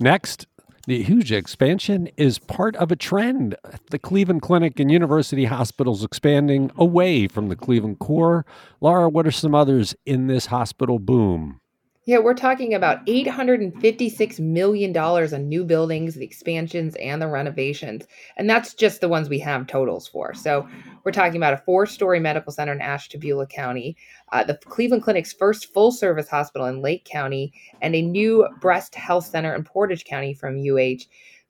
Next, 0.00 0.46
the 0.86 1.02
huge 1.02 1.32
expansion 1.32 2.08
is 2.16 2.38
part 2.38 2.76
of 2.76 2.92
a 2.92 2.96
trend. 2.96 3.56
The 3.90 3.98
Cleveland 3.98 4.42
Clinic 4.42 4.78
and 4.78 4.90
University 4.90 5.46
Hospitals 5.46 6.04
expanding 6.04 6.70
away 6.76 7.26
from 7.26 7.48
the 7.48 7.56
Cleveland 7.56 7.98
core. 7.98 8.46
Laura, 8.80 9.08
what 9.08 9.26
are 9.26 9.32
some 9.32 9.54
others 9.54 9.96
in 10.06 10.28
this 10.28 10.46
hospital 10.46 10.98
boom? 10.98 11.60
Yeah, 12.08 12.18
we're 12.18 12.34
talking 12.34 12.72
about 12.72 13.04
$856 13.06 14.38
million 14.38 14.96
on 14.96 15.48
new 15.48 15.64
buildings, 15.64 16.14
the 16.14 16.24
expansions, 16.24 16.94
and 17.02 17.20
the 17.20 17.26
renovations. 17.26 18.06
And 18.36 18.48
that's 18.48 18.74
just 18.74 19.00
the 19.00 19.08
ones 19.08 19.28
we 19.28 19.40
have 19.40 19.66
totals 19.66 20.06
for. 20.06 20.32
So 20.32 20.68
we're 21.02 21.10
talking 21.10 21.36
about 21.36 21.54
a 21.54 21.62
four 21.66 21.84
story 21.84 22.20
medical 22.20 22.52
center 22.52 22.70
in 22.70 22.80
Ashtabula 22.80 23.48
County, 23.48 23.96
uh, 24.30 24.44
the 24.44 24.54
Cleveland 24.54 25.02
Clinic's 25.02 25.32
first 25.32 25.74
full 25.74 25.90
service 25.90 26.28
hospital 26.28 26.68
in 26.68 26.80
Lake 26.80 27.04
County, 27.04 27.52
and 27.82 27.96
a 27.96 28.02
new 28.02 28.46
breast 28.60 28.94
health 28.94 29.26
center 29.26 29.52
in 29.56 29.64
Portage 29.64 30.04
County 30.04 30.32
from 30.32 30.60
UH. 30.60 31.06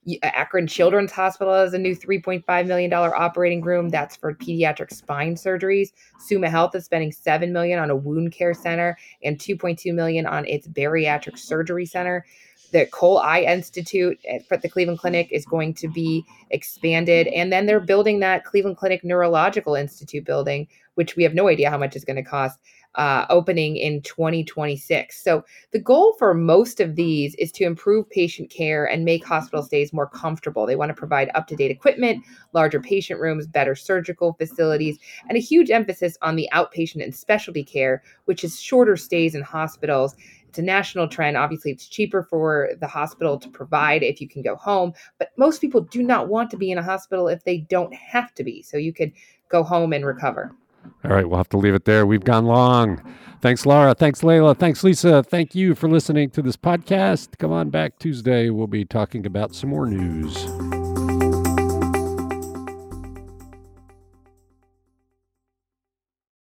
Uh, 0.07 0.13
Akron 0.23 0.67
Children's 0.67 1.11
Hospital 1.11 1.53
has 1.53 1.73
a 1.73 1.77
new 1.77 1.95
$3.5 1.95 2.67
million 2.67 2.93
operating 2.93 3.61
room. 3.61 3.89
That's 3.89 4.15
for 4.15 4.33
pediatric 4.33 4.91
spine 4.91 5.35
surgeries. 5.35 5.91
Summa 6.19 6.49
Health 6.49 6.75
is 6.75 6.85
spending 6.85 7.11
7 7.11 7.51
million 7.51 7.79
on 7.79 7.89
a 7.89 7.95
wound 7.95 8.31
care 8.31 8.53
center 8.53 8.97
and 9.23 9.37
2.2 9.37 9.93
million 9.93 10.25
on 10.25 10.45
its 10.45 10.67
bariatric 10.67 11.37
surgery 11.37 11.85
center. 11.85 12.25
The 12.71 12.85
Cole 12.87 13.19
Eye 13.19 13.41
Institute 13.41 14.19
eh, 14.25 14.39
at 14.51 14.61
the 14.61 14.69
Cleveland 14.69 14.99
Clinic 14.99 15.29
is 15.31 15.45
going 15.45 15.73
to 15.75 15.87
be 15.87 16.25
expanded. 16.49 17.27
And 17.27 17.51
then 17.51 17.65
they're 17.65 17.79
building 17.79 18.19
that 18.19 18.43
Cleveland 18.43 18.77
Clinic 18.77 19.03
Neurological 19.03 19.75
Institute 19.75 20.25
building, 20.25 20.67
which 20.95 21.15
we 21.15 21.23
have 21.23 21.33
no 21.33 21.47
idea 21.47 21.69
how 21.69 21.77
much 21.77 21.95
it's 21.95 22.05
going 22.05 22.17
to 22.17 22.23
cost 22.23 22.59
uh, 22.97 23.25
opening 23.29 23.77
in 23.77 24.01
2026. 24.01 25.23
So, 25.23 25.45
the 25.71 25.79
goal 25.79 26.15
for 26.17 26.33
most 26.33 26.79
of 26.79 26.95
these 26.95 27.35
is 27.35 27.51
to 27.53 27.63
improve 27.63 28.09
patient 28.09 28.49
care 28.49 28.85
and 28.85 29.05
make 29.05 29.23
hospital 29.23 29.63
stays 29.63 29.93
more 29.93 30.09
comfortable. 30.09 30.65
They 30.65 30.75
want 30.75 30.89
to 30.89 30.95
provide 30.95 31.29
up 31.35 31.47
to 31.47 31.55
date 31.55 31.71
equipment, 31.71 32.23
larger 32.53 32.81
patient 32.81 33.19
rooms, 33.19 33.47
better 33.47 33.75
surgical 33.75 34.33
facilities, 34.33 34.97
and 35.29 35.37
a 35.37 35.41
huge 35.41 35.69
emphasis 35.69 36.17
on 36.21 36.35
the 36.35 36.49
outpatient 36.53 37.03
and 37.03 37.15
specialty 37.15 37.63
care, 37.63 38.01
which 38.25 38.43
is 38.43 38.59
shorter 38.59 38.97
stays 38.97 39.35
in 39.35 39.43
hospitals. 39.43 40.15
It's 40.49 40.57
a 40.57 40.63
national 40.63 41.07
trend. 41.07 41.37
Obviously, 41.37 41.71
it's 41.71 41.87
cheaper 41.87 42.23
for 42.23 42.69
the 42.79 42.87
hospital 42.87 43.37
to 43.37 43.49
provide 43.49 44.01
if 44.01 44.19
you 44.19 44.27
can 44.27 44.41
go 44.41 44.55
home, 44.55 44.93
but 45.19 45.29
most 45.37 45.61
people 45.61 45.81
do 45.81 46.01
not 46.01 46.29
want 46.29 46.49
to 46.49 46.57
be 46.57 46.71
in 46.71 46.79
a 46.79 46.83
hospital 46.83 47.27
if 47.27 47.43
they 47.43 47.59
don't 47.59 47.93
have 47.93 48.33
to 48.35 48.43
be. 48.43 48.63
So, 48.63 48.77
you 48.77 48.91
could 48.91 49.11
go 49.49 49.61
home 49.61 49.93
and 49.93 50.05
recover. 50.05 50.55
All 51.03 51.11
right, 51.11 51.27
we'll 51.27 51.37
have 51.37 51.49
to 51.49 51.57
leave 51.57 51.75
it 51.75 51.85
there. 51.85 52.05
We've 52.05 52.23
gone 52.23 52.45
long. 52.45 53.01
Thanks, 53.41 53.65
Laura. 53.65 53.93
Thanks, 53.93 54.23
Leila. 54.23 54.55
Thanks, 54.55 54.83
Lisa. 54.83 55.21
Thank 55.23 55.53
you 55.53 55.75
for 55.75 55.87
listening 55.87 56.31
to 56.31 56.41
this 56.41 56.57
podcast. 56.57 57.37
Come 57.37 57.51
on 57.51 57.69
back 57.69 57.99
Tuesday. 57.99 58.49
We'll 58.49 58.67
be 58.67 58.83
talking 58.83 59.25
about 59.25 59.53
some 59.53 59.69
more 59.69 59.85
news. 59.85 60.76